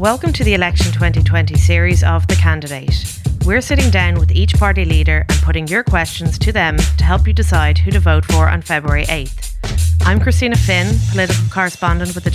Welcome 0.00 0.32
to 0.32 0.44
the 0.44 0.54
Election 0.54 0.92
2020 0.92 1.58
series 1.58 2.02
of 2.02 2.26
The 2.26 2.34
Candidate. 2.36 3.20
We're 3.44 3.60
sitting 3.60 3.90
down 3.90 4.14
with 4.14 4.30
each 4.30 4.54
party 4.54 4.86
leader 4.86 5.26
and 5.28 5.42
putting 5.42 5.68
your 5.68 5.84
questions 5.84 6.38
to 6.38 6.52
them 6.52 6.78
to 6.78 7.04
help 7.04 7.26
you 7.26 7.34
decide 7.34 7.76
who 7.76 7.90
to 7.90 8.00
vote 8.00 8.24
for 8.24 8.48
on 8.48 8.62
February 8.62 9.04
8th. 9.04 9.98
I'm 10.06 10.18
Christina 10.18 10.56
Finn, 10.56 10.96
political 11.10 11.44
correspondent 11.50 12.14
with 12.14 12.24
the 12.24 12.30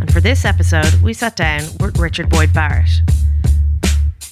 and 0.00 0.12
for 0.12 0.20
this 0.20 0.44
episode, 0.44 0.94
we 1.02 1.12
sat 1.12 1.34
down 1.34 1.62
with 1.80 1.98
Richard 1.98 2.30
Boyd 2.30 2.52
Barrett. 2.52 2.88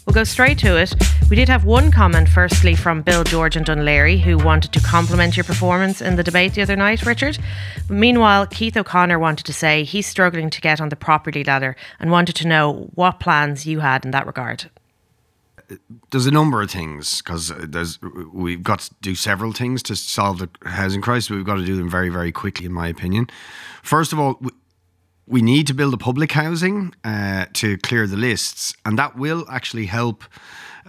We'll 0.07 0.15
go 0.15 0.23
straight 0.23 0.59
to 0.59 0.77
it. 0.81 0.95
We 1.29 1.37
did 1.37 1.49
have 1.49 1.65
one 1.65 1.91
comment, 1.91 2.29
firstly, 2.29 2.75
from 2.75 3.03
Bill 3.03 3.25
George 3.25 3.57
and 3.57 3.67
Laoghaire, 3.67 4.21
who 4.21 4.37
wanted 4.37 4.73
to 4.73 4.81
compliment 4.81 5.37
your 5.37 5.45
performance 5.45 6.03
in 6.03 6.17
the 6.17 6.23
debate 6.23 6.55
the 6.55 6.63
other 6.63 6.77
night, 6.77 7.07
Richard. 7.07 7.39
But 7.89 7.97
meanwhile, 7.97 8.47
Keith 8.47 8.77
O'Connor 8.77 9.19
wanted 9.19 9.47
to 9.47 9.53
say 9.53 9.85
he's 9.85 10.07
struggling 10.07 10.51
to 10.51 10.61
get 10.61 10.81
on 10.81 10.91
the 10.91 10.97
property 10.97 11.43
ladder 11.43 11.75
and 11.99 12.11
wanted 12.11 12.37
to 12.37 12.47
know 12.47 12.91
what 12.95 13.19
plans 13.19 13.67
you 13.67 13.81
had 13.81 14.05
in 14.05 14.11
that 14.11 14.27
regard 14.27 14.71
there's 16.11 16.27
a 16.27 16.31
number 16.31 16.63
of 16.63 16.71
things 16.71 17.23
because 17.23 17.49
there's 17.59 17.99
we've 18.33 18.63
got 18.63 18.81
to 18.81 18.95
do 19.01 19.15
several 19.15 19.53
things 19.53 19.83
to 19.85 19.97
solve 19.97 20.39
the 20.39 20.49
housing 20.69 21.01
crisis. 21.01 21.31
We've 21.31 21.45
got 21.45 21.57
to 21.57 21.65
do 21.65 21.77
them 21.77 21.89
very, 21.89 22.09
very 22.09 22.33
quickly, 22.33 22.67
in 22.67 22.73
my 22.73 22.89
opinion. 22.89 23.29
First 23.83 24.13
of 24.13 24.19
all, 24.19 24.41
we 25.27 25.43
need 25.43 25.67
to 25.69 25.75
build 25.75 25.95
a 25.95 25.99
public 25.99 26.33
housing 26.33 26.95
uh, 27.05 27.47
to 27.55 27.79
clear 27.79 28.07
the 28.07 28.17
lists, 28.17 28.75
and 28.85 28.99
that 28.99 29.17
will 29.17 29.47
actually 29.49 29.87
help 29.87 30.25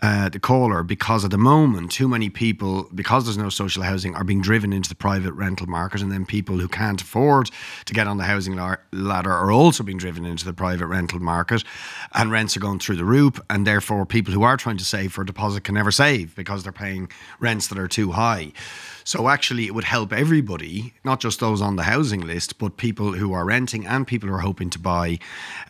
uh, 0.02 0.30
the 0.30 0.40
caller 0.40 0.84
because 0.84 1.24
at 1.24 1.32
the 1.32 1.38
moment, 1.38 1.92
too 1.92 2.08
many 2.08 2.30
people, 2.30 2.90
because 2.94 3.26
there's 3.26 3.38
no 3.38 3.50
social 3.50 3.84
housing, 3.84 4.16
are 4.16 4.24
being 4.24 4.42
driven 4.42 4.74
into 4.74 4.90
the 4.90 4.96
private 4.96 5.34
rental 5.34 5.68
market. 5.68 6.02
And 6.02 6.12
then 6.12 6.26
people 6.26 6.58
who 6.58 6.68
can't 6.68 7.02
afford 7.02 7.50
to 7.86 7.94
get 7.94 8.08
on 8.08 8.18
the 8.18 8.24
housing 8.24 8.56
ladder 8.92 9.32
are 9.32 9.52
also 9.52 9.84
being 9.84 9.98
driven 9.98 10.26
into 10.26 10.46
the 10.46 10.54
private 10.54 10.88
rental 10.88 11.20
market. 11.20 11.64
And 12.14 12.32
rents 12.32 12.58
are 12.58 12.62
going 12.62 12.80
through 12.80 12.98
the 12.98 13.06
roof. 13.06 13.40
And 13.50 13.68
therefore, 13.68 14.06
people 14.06 14.34
who 14.34 14.44
are 14.44 14.58
trying 14.58 14.78
to 14.78 14.86
save 14.86 15.14
for 15.14 15.22
a 15.22 15.26
deposit 15.26 15.64
can 15.64 15.76
never 15.76 15.92
save 15.92 16.36
because 16.36 16.64
they're 16.64 16.72
paying 16.72 17.10
rents 17.40 17.68
that 17.68 17.78
are 17.78 17.88
too 17.88 18.12
high. 18.12 18.54
So 19.06 19.28
actually, 19.28 19.66
it 19.66 19.76
would 19.76 19.84
help 19.84 20.14
everybody, 20.14 20.94
not 21.04 21.20
just 21.20 21.40
those 21.40 21.62
on 21.62 21.76
the 21.76 21.84
housing 21.84 22.22
list, 22.22 22.58
but 22.58 22.78
people 22.78 23.14
who 23.14 23.34
are 23.34 23.46
renting 23.46 23.86
and 23.86 24.08
people 24.08 24.30
who 24.30 24.36
are 24.36 24.40
hoping 24.40 24.70
to 24.72 24.80
buy 24.80 25.20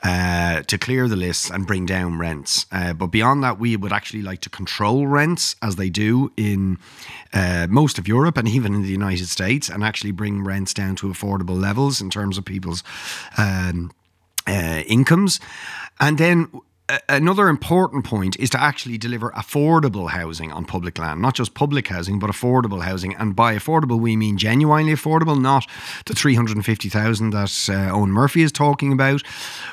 uh, 0.04 0.62
to 0.64 0.78
clear 0.78 1.08
the 1.08 1.16
lists 1.16 1.50
and 1.50 1.66
bring 1.66 1.86
down 1.86 2.20
rents. 2.20 2.66
Uh, 2.72 2.94
but 2.94 3.08
beyond 3.08 3.44
that, 3.44 3.60
we 3.60 3.76
would 3.76 3.92
actually 3.92 4.13
like 4.22 4.42
to 4.42 4.50
control 4.50 5.08
rents 5.08 5.56
as 5.62 5.76
they 5.76 5.90
do 5.90 6.32
in 6.38 6.78
uh, 7.34 7.68
most 7.70 7.98
of 7.98 8.08
Europe 8.08 8.38
and 8.38 8.48
even 8.48 8.74
in 8.74 8.82
the 8.84 8.90
United 8.90 9.28
States 9.28 9.70
and 9.70 9.84
actually 9.84 10.12
bring 10.12 10.44
rents 10.44 10.74
down 10.74 10.96
to 10.98 11.08
affordable 11.08 11.60
levels 11.60 12.02
in 12.02 12.10
terms 12.10 12.38
of 12.38 12.46
people's 12.46 12.84
um, 13.38 13.92
uh, 14.48 14.84
incomes. 14.88 15.40
And 16.00 16.18
then 16.18 16.50
another 17.08 17.48
important 17.48 18.04
point 18.04 18.38
is 18.38 18.50
to 18.50 18.62
actually 18.62 18.98
deliver 18.98 19.32
affordable 19.32 20.10
housing 20.10 20.52
on 20.52 20.66
public 20.66 20.98
land, 21.00 21.22
not 21.22 21.34
just 21.34 21.54
public 21.54 21.88
housing, 21.88 22.20
but 22.20 22.30
affordable 22.30 22.84
housing. 22.84 23.16
And 23.16 23.36
by 23.36 23.56
affordable, 23.56 24.00
we 24.00 24.18
mean 24.18 24.38
genuinely 24.38 24.94
affordable, 24.94 25.40
not 25.40 25.66
the 26.06 26.14
350,000 26.14 27.30
that 27.30 27.38
uh, 27.38 27.46
Eoghan 27.46 28.10
Murphy 28.10 28.42
is 28.42 28.52
talking 28.52 28.92
about. 28.92 29.24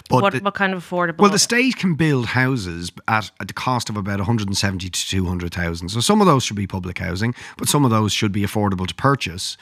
But 0.09 0.23
what, 0.23 0.33
the, 0.35 0.41
what 0.41 0.55
kind 0.55 0.73
of 0.73 0.89
affordable? 0.89 1.19
Well, 1.19 1.31
the 1.31 1.39
state 1.39 1.77
can 1.77 1.95
build 1.95 2.27
houses 2.27 2.93
at, 3.09 3.31
at 3.41 3.49
the 3.49 3.55
cost 3.55 3.91
of 3.91 3.97
about 3.97 4.19
170 4.19 4.89
to 4.89 5.09
200,000. 5.09 5.89
So 5.89 6.01
some 6.01 6.21
of 6.21 6.29
those 6.29 6.45
should 6.45 6.57
be 6.57 6.67
public 6.69 6.99
housing, 6.99 7.35
but 7.57 7.69
some 7.69 7.85
of 7.85 7.91
those 7.91 8.13
should 8.13 8.33
be 8.33 8.43
affordable 8.43 8.87
to 8.87 8.95
purchase. 8.95 9.57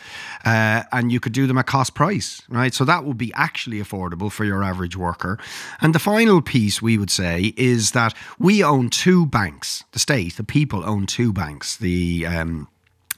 Uh, 0.45 0.83
and 0.93 1.11
you 1.11 1.19
could 1.19 1.33
do 1.33 1.47
them 1.47 1.57
at 1.57 1.67
cost 1.67 1.95
price, 1.95 2.43
right? 2.51 2.75
So 2.75 2.85
that 2.85 3.05
would 3.05 3.19
be 3.19 3.33
actually 3.35 3.79
affordable 3.79 4.31
for 4.31 4.45
your 4.45 4.62
average 4.62 4.97
worker. 4.97 5.39
And 5.81 5.95
the 5.95 5.99
final 5.99 6.43
piece 6.43 6.83
we 6.83 6.99
would 6.99 7.11
say 7.11 7.38
is 7.47 7.92
that 7.92 8.14
we 8.39 8.62
own 8.62 8.91
two 8.91 9.27
banks. 9.27 9.84
The 9.92 9.98
state, 9.98 10.36
the 10.36 10.44
people 10.44 10.84
own 10.84 11.06
two 11.06 11.33
banks. 11.33 11.77
The 11.77 12.27
um, 12.27 12.69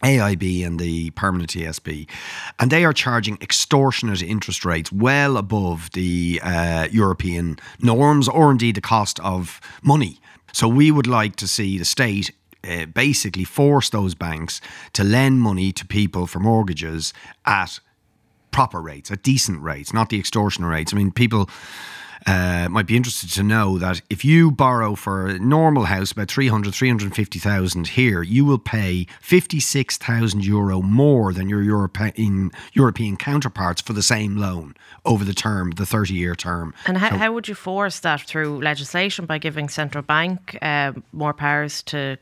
AIB 0.02 0.66
and 0.66 0.80
the 0.80 1.10
permanent 1.10 1.50
TSB, 1.50 2.08
and 2.58 2.70
they 2.70 2.84
are 2.84 2.92
charging 2.92 3.36
extortionate 3.42 4.22
interest 4.22 4.64
rates 4.64 4.90
well 4.90 5.36
above 5.36 5.90
the 5.92 6.40
uh, 6.42 6.88
European 6.90 7.58
norms 7.80 8.28
or 8.28 8.50
indeed 8.50 8.76
the 8.76 8.80
cost 8.80 9.20
of 9.20 9.60
money. 9.82 10.18
So 10.52 10.68
we 10.68 10.90
would 10.90 11.06
like 11.06 11.36
to 11.36 11.46
see 11.46 11.78
the 11.78 11.84
state 11.84 12.32
uh, 12.68 12.86
basically 12.86 13.44
force 13.44 13.90
those 13.90 14.14
banks 14.14 14.60
to 14.94 15.04
lend 15.04 15.40
money 15.40 15.72
to 15.72 15.86
people 15.86 16.26
for 16.26 16.40
mortgages 16.40 17.12
at 17.44 17.78
proper 18.50 18.80
rates, 18.80 19.10
at 19.10 19.22
decent 19.22 19.62
rates, 19.62 19.92
not 19.92 20.08
the 20.08 20.18
extortionate 20.18 20.70
rates. 20.70 20.92
I 20.92 20.96
mean, 20.96 21.12
people 21.12 21.48
uh, 22.26 22.68
might 22.70 22.86
be 22.86 22.96
interested 22.96 23.30
to 23.30 23.42
know 23.42 23.78
that 23.78 24.02
if 24.10 24.24
you 24.24 24.50
borrow 24.50 24.94
for 24.94 25.26
a 25.26 25.38
normal 25.38 25.84
house 25.84 26.12
about 26.12 26.30
300, 26.30 26.74
350,000 26.74 27.88
here, 27.88 28.22
you 28.22 28.44
will 28.44 28.58
pay 28.58 29.06
56,000 29.20 30.44
euro 30.44 30.82
more 30.82 31.32
than 31.32 31.48
your 31.48 31.62
European, 31.62 32.50
European 32.72 33.16
counterparts 33.16 33.80
for 33.80 33.92
the 33.92 34.02
same 34.02 34.36
loan 34.36 34.74
over 35.04 35.24
the 35.24 35.34
term, 35.34 35.70
the 35.72 35.86
30 35.86 36.14
year 36.14 36.34
term. 36.34 36.74
And 36.86 36.98
how, 36.98 37.10
so, 37.10 37.16
how 37.16 37.32
would 37.32 37.48
you 37.48 37.54
force 37.54 38.00
that 38.00 38.20
through 38.20 38.60
legislation 38.62 39.26
by 39.26 39.38
giving 39.38 39.68
central 39.68 40.02
bank 40.02 40.58
uh, 40.62 40.92
more 41.12 41.32
powers 41.32 41.82
to 41.84 42.18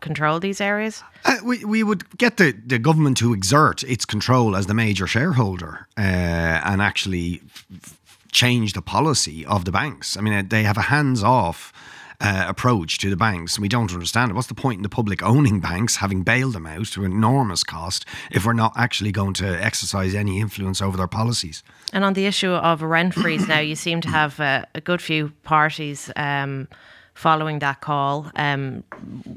control 0.00 0.38
these 0.40 0.60
areas? 0.60 1.02
Uh, 1.24 1.36
we, 1.44 1.64
we 1.64 1.82
would 1.82 2.18
get 2.18 2.36
the, 2.36 2.52
the 2.64 2.78
government 2.78 3.16
to 3.18 3.32
exert 3.32 3.82
its 3.84 4.04
control 4.04 4.54
as 4.56 4.66
the 4.66 4.74
major 4.74 5.06
shareholder 5.06 5.88
uh, 5.96 6.00
and 6.00 6.80
actually 6.80 7.42
f- 7.72 7.98
change 8.36 8.74
the 8.74 8.82
policy 8.82 9.44
of 9.46 9.64
the 9.64 9.72
banks. 9.72 10.16
I 10.16 10.20
mean, 10.20 10.48
they 10.48 10.62
have 10.62 10.76
a 10.76 10.82
hands 10.82 11.22
off. 11.22 11.72
Uh, 12.18 12.46
approach 12.48 12.96
to 12.96 13.10
the 13.10 13.16
banks, 13.16 13.56
and 13.56 13.62
we 13.62 13.68
don't 13.68 13.92
understand 13.92 14.30
it. 14.30 14.34
What's 14.34 14.46
the 14.46 14.54
point 14.54 14.78
in 14.78 14.82
the 14.82 14.88
public 14.88 15.22
owning 15.22 15.60
banks, 15.60 15.96
having 15.96 16.22
bailed 16.22 16.54
them 16.54 16.66
out 16.66 16.86
to 16.92 17.04
enormous 17.04 17.62
cost, 17.62 18.06
if 18.30 18.46
we're 18.46 18.54
not 18.54 18.72
actually 18.74 19.12
going 19.12 19.34
to 19.34 19.62
exercise 19.62 20.14
any 20.14 20.40
influence 20.40 20.80
over 20.80 20.96
their 20.96 21.08
policies? 21.08 21.62
And 21.92 22.06
on 22.06 22.14
the 22.14 22.24
issue 22.24 22.52
of 22.52 22.80
rent 22.80 23.12
freeze, 23.12 23.46
now 23.46 23.58
you 23.58 23.74
seem 23.74 24.00
to 24.00 24.08
have 24.08 24.40
uh, 24.40 24.64
a 24.74 24.80
good 24.80 25.02
few 25.02 25.32
parties. 25.44 26.10
Um, 26.16 26.68
following 27.12 27.58
that 27.60 27.80
call. 27.80 28.30
Um, 28.36 28.84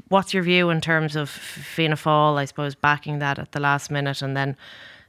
what's 0.08 0.34
your 0.34 0.42
view 0.42 0.70
in 0.70 0.80
terms 0.80 1.16
of 1.16 1.30
Fianna 1.30 1.96
Fáil, 1.96 2.36
I 2.36 2.44
suppose, 2.44 2.74
backing 2.74 3.20
that 3.20 3.38
at 3.38 3.52
the 3.52 3.60
last 3.60 3.90
minute 3.90 4.22
and 4.22 4.36
then 4.36 4.56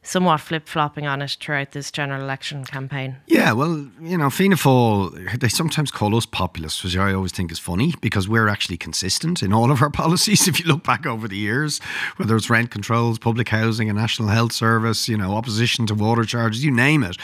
somewhat 0.03 0.41
flip 0.41 0.67
flopping 0.67 1.05
on 1.05 1.21
it 1.21 1.37
throughout 1.39 1.71
this 1.71 1.91
general 1.91 2.21
election 2.21 2.65
campaign. 2.65 3.17
Yeah, 3.27 3.51
well, 3.53 3.87
you 4.01 4.17
know, 4.17 4.29
Fianna 4.31 4.55
Fáil, 4.55 5.39
they 5.39 5.47
sometimes 5.47 5.91
call 5.91 6.15
us 6.15 6.25
populists, 6.25 6.83
which 6.83 6.97
I 6.97 7.13
always 7.13 7.31
think 7.31 7.51
is 7.51 7.59
funny 7.59 7.93
because 8.01 8.27
we're 8.27 8.47
actually 8.47 8.77
consistent 8.77 9.43
in 9.43 9.53
all 9.53 9.71
of 9.71 9.81
our 9.81 9.89
policies. 10.01 10.47
If 10.47 10.59
you 10.59 10.65
look 10.65 10.83
back 10.83 11.05
over 11.05 11.27
the 11.27 11.37
years, 11.37 11.79
whether 12.17 12.35
it's 12.35 12.49
rent 12.49 12.71
controls, 12.71 13.19
public 13.19 13.49
housing, 13.49 13.89
a 13.89 13.93
national 13.93 14.29
health 14.29 14.53
service, 14.53 15.07
you 15.07 15.17
know, 15.17 15.33
opposition 15.33 15.85
to 15.87 15.95
water 15.95 16.23
charges, 16.23 16.65
you 16.65 16.71
name 16.71 17.03
it. 17.03 17.17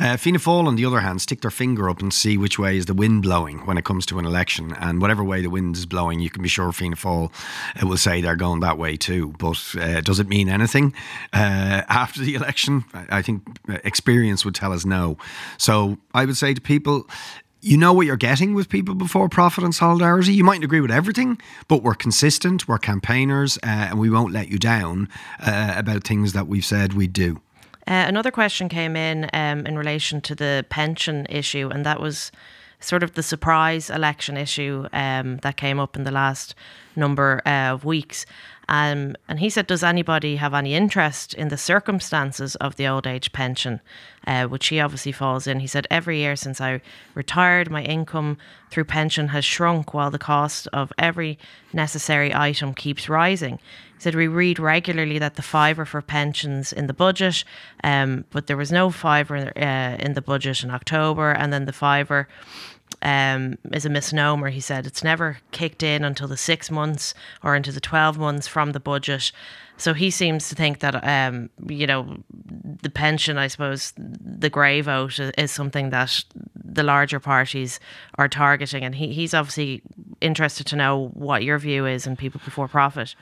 Uh, 0.00 0.16
Fianna 0.16 0.38
Fáil, 0.38 0.66
on 0.66 0.76
the 0.76 0.84
other 0.84 1.00
hand, 1.00 1.22
stick 1.22 1.40
their 1.40 1.50
finger 1.52 1.88
up 1.88 2.00
and 2.00 2.12
see 2.12 2.36
which 2.36 2.58
way 2.58 2.76
is 2.76 2.86
the 2.86 2.94
wind 2.94 3.22
blowing 3.22 3.58
when 3.60 3.78
it 3.78 3.84
comes 3.84 4.04
to 4.06 4.18
an 4.18 4.26
election. 4.26 4.74
And 4.80 5.00
whatever 5.00 5.22
way 5.22 5.40
the 5.40 5.50
wind 5.50 5.76
is 5.76 5.86
blowing, 5.86 6.18
you 6.18 6.30
can 6.30 6.42
be 6.42 6.48
sure 6.48 6.72
Fianna 6.72 6.96
Fáil 6.96 7.30
uh, 7.80 7.86
will 7.86 7.96
say 7.96 8.20
they're 8.20 8.34
going 8.34 8.60
that 8.60 8.76
way 8.76 8.96
too. 8.96 9.34
But 9.38 9.62
uh, 9.80 10.00
does 10.00 10.18
it 10.18 10.28
mean 10.28 10.48
anything 10.48 10.94
uh, 11.32 11.82
after 11.88 12.23
the 12.24 12.34
election? 12.34 12.84
I 12.92 13.22
think 13.22 13.42
experience 13.68 14.44
would 14.44 14.54
tell 14.54 14.72
us 14.72 14.84
no. 14.84 15.16
So 15.58 15.98
I 16.12 16.24
would 16.24 16.36
say 16.36 16.54
to 16.54 16.60
people, 16.60 17.08
you 17.64 17.78
know 17.78 17.94
what 17.94 18.04
you're 18.04 18.16
getting 18.16 18.54
with 18.54 18.68
people 18.68 18.94
before 18.94 19.28
profit 19.28 19.64
and 19.64 19.74
solidarity. 19.74 20.34
You 20.34 20.44
mightn't 20.44 20.64
agree 20.64 20.82
with 20.82 20.90
everything, 20.90 21.40
but 21.66 21.82
we're 21.82 21.94
consistent, 21.94 22.68
we're 22.68 22.78
campaigners, 22.78 23.56
uh, 23.62 23.88
and 23.88 23.98
we 23.98 24.10
won't 24.10 24.34
let 24.34 24.48
you 24.48 24.58
down 24.58 25.08
uh, 25.40 25.72
about 25.74 26.04
things 26.04 26.34
that 26.34 26.46
we've 26.46 26.64
said 26.64 26.92
we'd 26.92 27.14
do. 27.14 27.40
Uh, 27.86 28.04
another 28.06 28.30
question 28.30 28.68
came 28.68 28.96
in 28.96 29.30
um, 29.32 29.66
in 29.66 29.78
relation 29.78 30.20
to 30.20 30.34
the 30.34 30.66
pension 30.68 31.26
issue, 31.30 31.70
and 31.72 31.86
that 31.86 32.00
was 32.00 32.30
sort 32.80 33.02
of 33.02 33.14
the 33.14 33.22
surprise 33.22 33.88
election 33.88 34.36
issue 34.36 34.86
um, 34.92 35.38
that 35.38 35.56
came 35.56 35.80
up 35.80 35.96
in 35.96 36.04
the 36.04 36.10
last 36.10 36.54
number 36.96 37.40
uh, 37.46 37.72
of 37.72 37.84
weeks. 37.84 38.26
Um, 38.68 39.16
and 39.28 39.40
he 39.40 39.50
said, 39.50 39.66
Does 39.66 39.82
anybody 39.82 40.36
have 40.36 40.54
any 40.54 40.74
interest 40.74 41.34
in 41.34 41.48
the 41.48 41.56
circumstances 41.56 42.54
of 42.56 42.76
the 42.76 42.86
old 42.86 43.06
age 43.06 43.32
pension, 43.32 43.80
uh, 44.26 44.46
which 44.46 44.68
he 44.68 44.80
obviously 44.80 45.12
falls 45.12 45.46
in? 45.46 45.60
He 45.60 45.66
said, 45.66 45.86
Every 45.90 46.18
year 46.18 46.36
since 46.36 46.60
I 46.60 46.80
retired, 47.14 47.70
my 47.70 47.82
income 47.82 48.38
through 48.70 48.84
pension 48.84 49.28
has 49.28 49.44
shrunk 49.44 49.94
while 49.94 50.10
the 50.10 50.18
cost 50.18 50.66
of 50.72 50.92
every 50.98 51.38
necessary 51.72 52.34
item 52.34 52.74
keeps 52.74 53.08
rising. 53.08 53.58
He 53.94 54.00
said, 54.00 54.14
We 54.14 54.26
read 54.26 54.58
regularly 54.58 55.18
that 55.18 55.36
the 55.36 55.42
fiver 55.42 55.84
for 55.84 56.02
pensions 56.02 56.72
in 56.72 56.86
the 56.86 56.94
budget, 56.94 57.44
um, 57.82 58.24
but 58.30 58.46
there 58.46 58.56
was 58.56 58.72
no 58.72 58.90
fiver 58.90 59.52
uh, 59.56 59.96
in 60.00 60.14
the 60.14 60.22
budget 60.22 60.64
in 60.64 60.70
October, 60.70 61.32
and 61.32 61.52
then 61.52 61.66
the 61.66 61.72
fiver 61.72 62.28
um, 63.04 63.58
is 63.72 63.84
a 63.84 63.90
misnomer. 63.90 64.48
He 64.48 64.60
said 64.60 64.86
it's 64.86 65.04
never 65.04 65.38
kicked 65.52 65.82
in 65.82 66.04
until 66.04 66.26
the 66.26 66.36
six 66.36 66.70
months 66.70 67.14
or 67.42 67.54
into 67.54 67.70
the 67.70 67.80
12 67.80 68.18
months 68.18 68.48
from 68.48 68.72
the 68.72 68.80
budget. 68.80 69.30
So 69.76 69.92
he 69.92 70.10
seems 70.10 70.48
to 70.48 70.54
think 70.54 70.78
that, 70.80 71.04
um, 71.04 71.50
you 71.68 71.86
know, 71.86 72.16
the 72.82 72.90
pension, 72.90 73.36
I 73.36 73.48
suppose, 73.48 73.92
the 73.96 74.48
grey 74.48 74.80
vote 74.80 75.18
is 75.36 75.50
something 75.50 75.90
that 75.90 76.24
the 76.54 76.82
larger 76.82 77.20
parties 77.20 77.78
are 78.16 78.28
targeting. 78.28 78.84
And 78.84 78.94
he, 78.94 79.12
he's 79.12 79.34
obviously 79.34 79.82
interested 80.20 80.66
to 80.68 80.76
know 80.76 81.08
what 81.14 81.44
your 81.44 81.58
view 81.58 81.86
is 81.86 82.06
on 82.06 82.16
people 82.16 82.40
before 82.44 82.68
profit. 82.68 83.14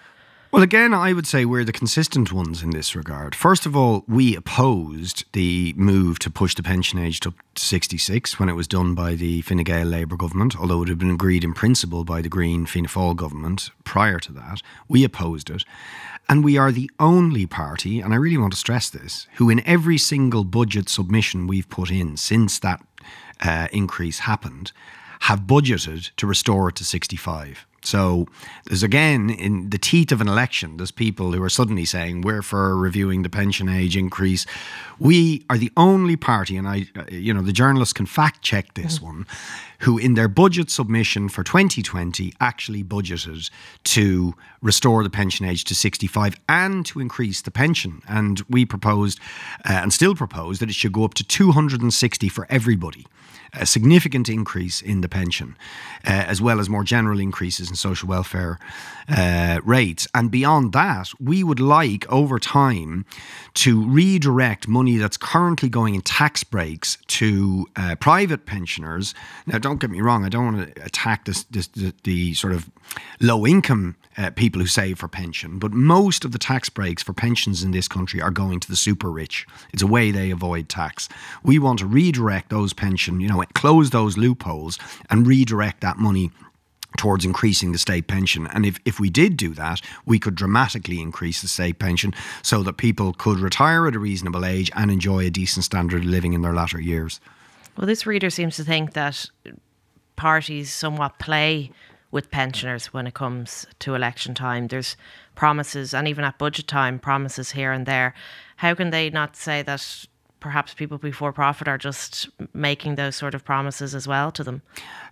Well, 0.53 0.63
again, 0.63 0.93
I 0.93 1.15
would 1.15 1.27
say 1.27 1.47
we're 1.47 1.65
the 1.65 1.73
consistent 1.73 2.31
ones 2.31 2.63
in 2.63 2.73
this 2.73 2.95
regard. 2.95 3.35
First 3.35 3.65
of 3.65 3.75
all, 3.75 4.05
we 4.07 4.37
opposed 4.37 5.25
the 5.33 5.73
move 5.79 6.19
to 6.19 6.31
push 6.31 6.55
the 6.55 6.63
pension 6.63 6.99
age 6.99 7.21
to 7.21 7.33
66 7.57 8.39
when 8.39 8.51
it 8.51 8.53
was 8.53 8.69
done 8.69 8.95
by 8.95 9.15
the 9.15 9.41
Fine 9.41 9.63
Gael 9.65 9.87
Labour 9.87 10.15
government, 10.15 10.55
although 10.61 10.83
it 10.83 10.91
had 10.91 10.99
been 10.99 11.11
agreed 11.11 11.43
in 11.43 11.55
principle 11.55 12.05
by 12.05 12.21
the 12.21 12.29
Green 12.29 12.67
Fianna 12.67 12.89
Fáil 12.89 13.17
government 13.17 13.71
prior 13.85 14.19
to 14.19 14.33
that. 14.33 14.61
We 14.89 15.05
opposed 15.05 15.49
it. 15.49 15.65
And 16.29 16.45
we 16.45 16.59
are 16.59 16.71
the 16.71 16.91
only 17.01 17.47
party, 17.47 18.01
and 18.01 18.13
I 18.13 18.19
really 18.19 18.37
want 18.37 18.53
to 18.53 18.59
stress 18.59 18.91
this, 18.91 19.29
who 19.37 19.49
in 19.49 19.67
every 19.67 19.97
single 19.97 20.45
budget 20.45 20.91
submission 20.91 21.47
we've 21.47 21.71
put 21.71 21.91
in 21.91 22.19
since 22.19 22.59
that 22.59 22.85
uh, 23.41 23.69
increase 23.73 24.19
happened 24.19 24.73
have 25.21 25.45
budgeted 25.45 26.11
to 26.17 26.27
restore 26.27 26.69
it 26.69 26.77
to 26.77 26.85
65. 26.85 27.67
So 27.85 28.27
there's 28.67 28.83
again 28.83 29.31
in 29.31 29.71
the 29.71 29.79
teeth 29.79 30.13
of 30.13 30.21
an 30.21 30.29
election, 30.29 30.77
there's 30.77 30.91
people 30.91 31.33
who 31.33 31.43
are 31.43 31.51
suddenly 31.51 31.85
saying 31.85 32.23
we're 32.23 32.43
for 32.43 32.77
reviewing 32.77 33.23
the 33.23 33.29
pension 33.29 33.69
age 33.69 33.97
increase. 33.97 34.47
We 34.99 35.45
are 35.51 35.59
the 35.59 35.73
only 35.77 36.17
party, 36.17 36.57
and 36.57 36.69
I, 36.69 36.87
you 37.11 37.35
know, 37.35 37.43
the 37.43 37.53
journalists 37.53 37.93
can 37.93 38.07
fact 38.07 38.43
check 38.43 38.75
this 38.75 38.99
mm. 38.99 39.03
one, 39.03 39.27
who 39.83 39.99
in 39.99 40.15
their 40.15 40.29
budget 40.29 40.71
submission 40.71 41.29
for 41.29 41.43
2020 41.43 42.33
actually 42.41 42.85
budgeted 42.85 43.51
to 43.85 44.35
restore 44.61 45.03
the 45.03 45.11
pension 45.11 45.45
age 45.45 45.65
to 45.65 45.75
65 45.75 46.37
and 46.49 46.87
to 46.87 47.01
increase 47.01 47.43
the 47.43 47.51
pension. 47.51 48.01
And 48.09 48.41
we 48.49 48.65
proposed, 48.65 49.19
uh, 49.69 49.73
and 49.73 49.93
still 49.93 50.15
propose, 50.15 50.61
that 50.61 50.69
it 50.69 50.75
should 50.75 50.93
go 50.93 51.05
up 51.05 51.15
to 51.15 51.25
260 51.25 52.29
for 52.29 52.47
everybody 52.49 53.07
a 53.55 53.67
significant 53.67 54.29
increase 54.29 54.81
in 54.81 55.03
the 55.03 55.09
pension, 55.09 55.57
uh, 56.07 56.11
as 56.11 56.41
well 56.41 56.59
as 56.59 56.71
more 56.71 56.85
general 56.85 57.21
increases 57.21 57.69
in 57.69 57.77
social 57.77 58.09
welfare 58.09 58.59
uh, 59.09 59.61
rates. 59.65 60.09
And 60.15 60.31
beyond 60.31 60.73
that, 60.73 61.11
we 61.21 61.45
would 61.45 61.61
like 61.61 62.11
over 62.11 62.39
time 62.39 63.05
to 63.55 63.87
redirect 63.87 64.69
money 64.69 64.97
that's 64.97 65.19
currently 65.19 65.69
going 65.69 65.95
in 65.95 66.01
tax 66.01 66.45
breaks 66.45 66.97
to 67.09 67.67
uh, 67.77 67.97
private 67.97 68.47
pensioners. 68.47 69.15
Now, 69.47 69.59
don't 69.73 69.81
get 69.81 69.91
me 69.91 70.03
wrong, 70.03 70.23
I 70.23 70.29
don't 70.29 70.55
want 70.55 70.75
to 70.75 70.85
attack 70.85 71.25
this, 71.25 71.45
this 71.45 71.67
the, 71.69 71.95
the 72.05 72.35
sort 72.35 72.53
of 72.53 72.71
low 73.21 73.47
income 73.47 73.97
uh, 74.19 74.31
people 74.31 74.61
who 74.61 74.67
save 74.67 74.99
for 74.99 75.09
pension, 75.09 75.59
but 75.59 75.73
most 75.73 76.27
of 76.27 76.33
the 76.33 76.39
tax 76.39 76.69
breaks 76.69 77.03
for 77.03 77.15
pensions 77.15 77.63
in 77.63 77.71
this 77.71 77.89
country 77.89 78.21
are 78.21 78.31
going 78.31 78.61
to 78.61 78.69
the 78.69 78.77
super 78.77 79.11
rich. 79.11 79.47
It's 79.73 79.83
a 79.83 79.87
way 79.87 80.11
they 80.11 80.31
avoid 80.31 80.69
tax. 80.69 81.09
We 81.43 81.59
want 81.59 81.79
to 81.79 81.87
redirect 81.87 82.51
those 82.51 82.75
pension, 82.75 83.19
you 83.21 83.29
know, 83.29 83.43
close 83.55 83.89
those 83.91 84.19
loopholes 84.19 84.79
and 85.09 85.27
redirect 85.27 85.81
that 85.81 85.97
money 85.97 86.31
towards 86.99 87.25
increasing 87.25 87.73
the 87.73 87.79
state 87.79 88.07
pension. 88.07 88.47
And 88.49 88.67
if, 88.67 88.79
if 88.85 89.01
we 89.01 89.09
did 89.09 89.39
do 89.39 89.55
that, 89.55 89.81
we 90.05 90.19
could 90.19 90.35
dramatically 90.35 91.01
increase 91.01 91.41
the 91.41 91.49
state 91.49 91.79
pension 91.79 92.13
so 92.43 92.63
that 92.65 92.75
people 92.75 93.15
could 93.15 93.39
retire 93.39 93.87
at 93.87 93.95
a 93.95 93.99
reasonable 93.99 94.45
age 94.45 94.71
and 94.77 94.91
enjoy 94.91 95.25
a 95.25 95.31
decent 95.31 95.65
standard 95.65 96.03
of 96.03 96.11
living 96.11 96.35
in 96.35 96.43
their 96.43 96.53
latter 96.53 96.79
years. 96.79 97.21
Well, 97.77 97.87
this 97.87 98.07
reader 98.07 98.31
seems 98.31 98.57
to 98.57 98.65
think 98.65 98.93
that 98.93 99.31
parties 100.17 100.71
somewhat 100.71 101.19
play 101.19 101.71
with 102.11 102.31
pensioners 102.31 102.93
when 102.93 103.07
it 103.07 103.15
comes 103.15 103.67
to 103.81 103.95
election 103.95 104.35
time. 104.35 104.69
There's 104.69 104.97
promises, 105.35 105.95
and 105.95 106.07
even 106.07 106.25
at 106.25 106.39
budget 106.39 106.69
time, 106.69 106.99
promises 106.99 107.53
here 107.53 107.73
and 107.73 107.87
there. 107.87 108.15
How 108.57 108.75
can 108.75 108.91
they 108.91 109.09
not 109.11 109.35
say 109.35 109.63
that 109.63 110.07
perhaps 110.39 110.75
people 110.75 110.99
before 110.99 111.33
profit 111.33 111.69
are 111.69 111.79
just 111.79 112.29
making 112.53 112.97
those 112.97 113.17
sort 113.17 113.35
of 113.35 113.45
promises 113.45 113.95
as 113.95 114.07
well 114.07 114.31
to 114.33 114.45
them? 114.45 114.61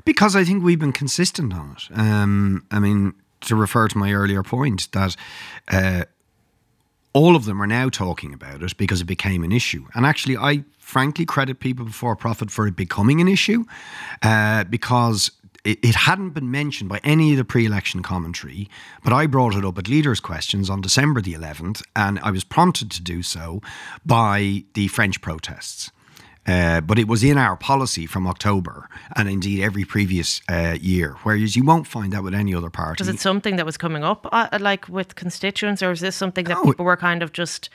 Because 0.05 0.37
I 0.37 0.45
think 0.45 0.63
we've 0.63 0.79
been 0.79 0.93
consistent 0.93 1.55
on 1.55 1.77
it. 1.77 1.99
Um, 1.99 2.67
I 2.71 2.79
mean, 2.79 3.15
to 3.43 3.57
refer 3.57 3.89
to 3.89 3.99
my 3.99 4.13
earlier 4.13 4.43
point, 4.43 4.93
that. 4.93 5.17
Uh, 5.69 6.05
all 7.13 7.37
of 7.37 7.45
them 7.45 7.61
are 7.61 7.67
now 7.67 7.89
talking 7.89 8.33
about 8.33 8.63
it 8.63 8.77
because 8.77 9.01
it 9.01 9.07
became 9.07 9.43
an 9.43 9.53
issue. 9.53 9.87
And 9.95 10.07
actually, 10.07 10.37
I 10.37 10.65
frankly 10.79 11.25
credit 11.25 11.61
people 11.61 11.85
before 11.85 12.17
profit 12.17 12.51
for 12.51 12.67
it 12.67 12.77
becoming 12.77 13.21
an 13.21 13.29
issue 13.29 13.65
uh, 14.23 14.65
because 14.65 15.31
it, 15.65 15.79
it 15.85 15.95
hadn't 15.95 16.31
been 16.31 16.51
mentioned 16.51 16.89
by 16.89 17.01
any 17.05 17.33
of 17.33 17.39
the 17.39 17.45
pre-election 17.45 18.03
commentary, 18.03 18.69
but 19.05 19.13
I 19.13 19.27
brought 19.27 19.55
it 19.55 19.65
up 19.65 19.79
at 19.79 19.89
leaders' 19.89 20.21
questions 20.21 20.71
on 20.71 20.81
December 20.81 21.21
the 21.21 21.35
11th, 21.35 21.83
and 21.95 22.19
I 22.21 22.31
was 22.31 22.45
prompted 22.45 22.91
to 22.93 23.03
do 23.03 23.23
so 23.23 23.61
by 24.05 24.65
the 24.75 24.89
French 24.89 25.21
protests. 25.21 25.91
Uh, 26.51 26.81
but 26.81 26.99
it 26.99 27.07
was 27.07 27.23
in 27.23 27.39
our 27.39 27.57
policy 27.57 28.07
from 28.07 28.27
October 28.27 28.89
and 29.15 29.29
indeed 29.29 29.63
every 29.63 29.85
previous 29.85 30.41
uh, 30.49 30.77
year, 30.81 31.17
whereas 31.23 31.55
you 31.55 31.65
won't 31.65 31.87
find 31.87 32.13
that 32.13 32.23
with 32.25 32.35
any 32.35 32.55
other 32.55 32.71
party. 32.71 33.01
Was 33.01 33.09
it 33.09 33.21
something 33.21 33.57
that 33.57 33.67
was 33.67 33.77
coming 33.77 34.03
up, 34.03 34.27
uh, 34.33 34.59
like 34.61 34.89
with 34.89 35.15
constituents, 35.15 35.83
or 35.83 35.93
is 35.93 36.01
this 36.01 36.17
something 36.17 36.47
that 36.47 36.59
no, 36.59 36.65
people 36.65 36.85
were 36.85 36.97
kind 36.97 37.23
of 37.23 37.33
just 37.33 37.71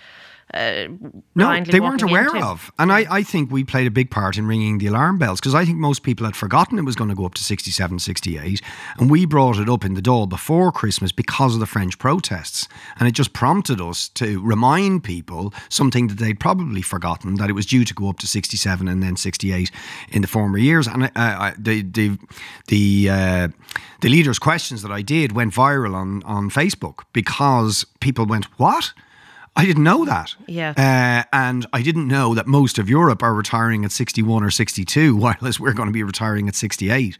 uh, 0.53 0.87
no, 1.33 1.63
they 1.63 1.79
weren't 1.79 2.03
aware 2.03 2.27
into. 2.27 2.45
of. 2.45 2.71
And 2.77 2.91
I, 2.91 3.05
I 3.09 3.23
think 3.23 3.51
we 3.51 3.63
played 3.63 3.87
a 3.87 3.91
big 3.91 4.11
part 4.11 4.37
in 4.37 4.45
ringing 4.45 4.77
the 4.77 4.87
alarm 4.87 5.17
bells 5.17 5.39
because 5.39 5.55
I 5.55 5.65
think 5.65 5.79
most 5.79 6.03
people 6.03 6.25
had 6.25 6.35
forgotten 6.35 6.77
it 6.77 6.83
was 6.83 6.95
going 6.95 7.09
to 7.09 7.15
go 7.15 7.25
up 7.25 7.33
to 7.33 7.43
67, 7.43 7.99
68. 7.99 8.61
And 8.97 9.09
we 9.09 9.25
brought 9.25 9.57
it 9.57 9.67
up 9.67 9.83
in 9.83 9.95
the 9.95 10.01
Dáil 10.01 10.29
before 10.29 10.71
Christmas 10.71 11.11
because 11.11 11.55
of 11.55 11.59
the 11.59 11.65
French 11.65 11.97
protests. 11.97 12.67
And 12.99 13.07
it 13.07 13.11
just 13.11 13.33
prompted 13.33 13.81
us 13.81 14.07
to 14.09 14.39
remind 14.41 15.03
people 15.03 15.53
something 15.69 16.07
that 16.07 16.19
they'd 16.19 16.39
probably 16.39 16.83
forgotten 16.83 17.35
that 17.35 17.49
it 17.49 17.53
was 17.53 17.65
due 17.65 17.83
to 17.83 17.93
go 17.93 18.07
up 18.07 18.19
to 18.19 18.27
67 18.27 18.87
and 18.87 19.01
then 19.01 19.15
68 19.17 19.71
in 20.09 20.21
the 20.21 20.27
former 20.27 20.59
years. 20.59 20.87
And 20.87 21.05
uh, 21.05 21.09
I, 21.15 21.53
the, 21.57 21.81
the, 21.81 22.17
the, 22.67 23.09
uh, 23.09 23.47
the 24.01 24.09
leaders' 24.09 24.37
questions 24.37 24.83
that 24.83 24.91
I 24.91 25.01
did 25.01 25.31
went 25.31 25.53
viral 25.53 25.95
on, 25.95 26.21
on 26.23 26.51
Facebook 26.51 26.99
because 27.13 27.83
people 27.99 28.27
went, 28.27 28.45
What? 28.59 28.93
I 29.57 29.65
didn't 29.65 29.83
know 29.83 30.03
that. 30.03 30.35
Yeah. 30.47 30.73
Uh, 30.75 31.23
and 31.31 31.65
I 31.71 31.81
didn't 31.81 32.09
know 32.09 32.35
that 32.35 32.45
most 32.45 32.77
of 32.77 32.89
Europe 32.89 33.23
are 33.23 33.33
retiring 33.33 33.85
at 33.85 33.91
61 33.91 34.43
or 34.43 34.51
62, 34.51 35.15
while 35.17 35.35
we're 35.59 35.73
going 35.73 35.87
to 35.87 35.93
be 35.93 36.03
retiring 36.03 36.47
at 36.49 36.55
68. 36.55 37.17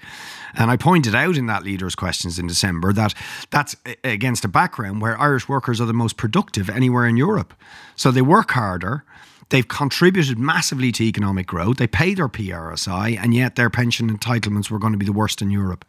And 0.55 0.69
I 0.69 0.77
pointed 0.77 1.15
out 1.15 1.37
in 1.37 1.47
that 1.47 1.63
leader's 1.63 1.95
questions 1.95 2.37
in 2.37 2.47
December 2.47 2.91
that 2.93 3.13
that's 3.51 3.75
against 4.03 4.43
a 4.43 4.49
background 4.49 5.01
where 5.01 5.19
Irish 5.19 5.47
workers 5.47 5.79
are 5.79 5.85
the 5.85 5.93
most 5.93 6.17
productive 6.17 6.69
anywhere 6.69 7.05
in 7.05 7.17
Europe. 7.17 7.53
So 7.95 8.11
they 8.11 8.21
work 8.21 8.51
harder. 8.51 9.03
They've 9.49 9.67
contributed 9.67 10.39
massively 10.39 10.91
to 10.93 11.03
economic 11.03 11.47
growth. 11.47 11.77
They 11.77 11.87
pay 11.87 12.15
their 12.15 12.27
PRSI, 12.27 13.17
and 13.21 13.33
yet 13.33 13.55
their 13.55 13.69
pension 13.69 14.15
entitlements 14.15 14.71
were 14.71 14.79
going 14.79 14.93
to 14.93 14.97
be 14.97 15.05
the 15.05 15.13
worst 15.13 15.41
in 15.41 15.51
Europe. 15.51 15.85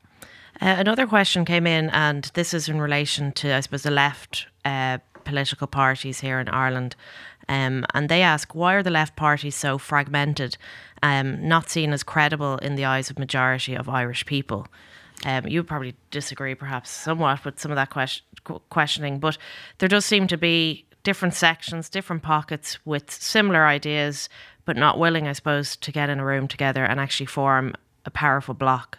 Uh, 0.60 0.76
another 0.78 1.06
question 1.06 1.44
came 1.44 1.66
in, 1.66 1.90
and 1.90 2.30
this 2.34 2.54
is 2.54 2.68
in 2.68 2.80
relation 2.80 3.32
to, 3.32 3.54
I 3.54 3.60
suppose, 3.60 3.82
the 3.82 3.90
left 3.90 4.46
uh, 4.64 4.98
political 5.26 5.66
parties 5.66 6.20
here 6.20 6.40
in 6.40 6.48
Ireland. 6.48 6.96
Um, 7.48 7.84
and 7.94 8.08
they 8.08 8.22
ask 8.22 8.54
why 8.54 8.74
are 8.74 8.82
the 8.82 8.90
left 8.90 9.14
parties 9.16 9.54
so 9.54 9.78
fragmented, 9.78 10.56
um, 11.02 11.46
not 11.46 11.68
seen 11.68 11.92
as 11.92 12.02
credible 12.02 12.56
in 12.58 12.76
the 12.76 12.86
eyes 12.86 13.10
of 13.10 13.18
majority 13.18 13.74
of 13.74 13.88
Irish 13.88 14.24
people. 14.24 14.66
Um, 15.24 15.46
you 15.46 15.60
would 15.60 15.68
probably 15.68 15.94
disagree, 16.10 16.54
perhaps 16.54 16.90
somewhat, 16.90 17.44
with 17.44 17.58
some 17.60 17.70
of 17.70 17.76
that 17.76 17.90
question, 17.90 18.24
questioning, 18.70 19.18
but 19.18 19.38
there 19.78 19.88
does 19.88 20.04
seem 20.04 20.26
to 20.26 20.36
be 20.36 20.84
different 21.04 21.34
sections, 21.34 21.88
different 21.88 22.22
pockets 22.22 22.78
with 22.84 23.10
similar 23.10 23.64
ideas, 23.66 24.28
but 24.64 24.76
not 24.76 24.98
willing, 24.98 25.28
I 25.28 25.32
suppose, 25.32 25.76
to 25.76 25.92
get 25.92 26.10
in 26.10 26.18
a 26.20 26.24
room 26.24 26.48
together 26.48 26.84
and 26.84 26.98
actually 26.98 27.26
form 27.26 27.74
a 28.04 28.10
powerful 28.10 28.54
bloc. 28.54 28.98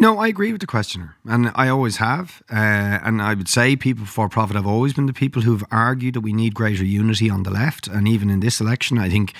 No, 0.00 0.18
I 0.18 0.28
agree 0.28 0.52
with 0.52 0.60
the 0.60 0.66
questioner, 0.66 1.16
and 1.24 1.50
I 1.56 1.68
always 1.68 1.96
have. 1.96 2.40
Uh, 2.50 2.54
and 3.02 3.20
I 3.20 3.34
would 3.34 3.48
say 3.48 3.74
people 3.74 4.06
for 4.06 4.28
profit 4.28 4.54
have 4.54 4.66
always 4.66 4.92
been 4.92 5.06
the 5.06 5.12
people 5.12 5.42
who've 5.42 5.64
argued 5.72 6.14
that 6.14 6.20
we 6.20 6.32
need 6.32 6.54
greater 6.54 6.84
unity 6.84 7.28
on 7.28 7.42
the 7.42 7.50
left. 7.50 7.88
And 7.88 8.06
even 8.06 8.30
in 8.30 8.38
this 8.38 8.60
election, 8.60 8.98
I 8.98 9.08
think 9.08 9.34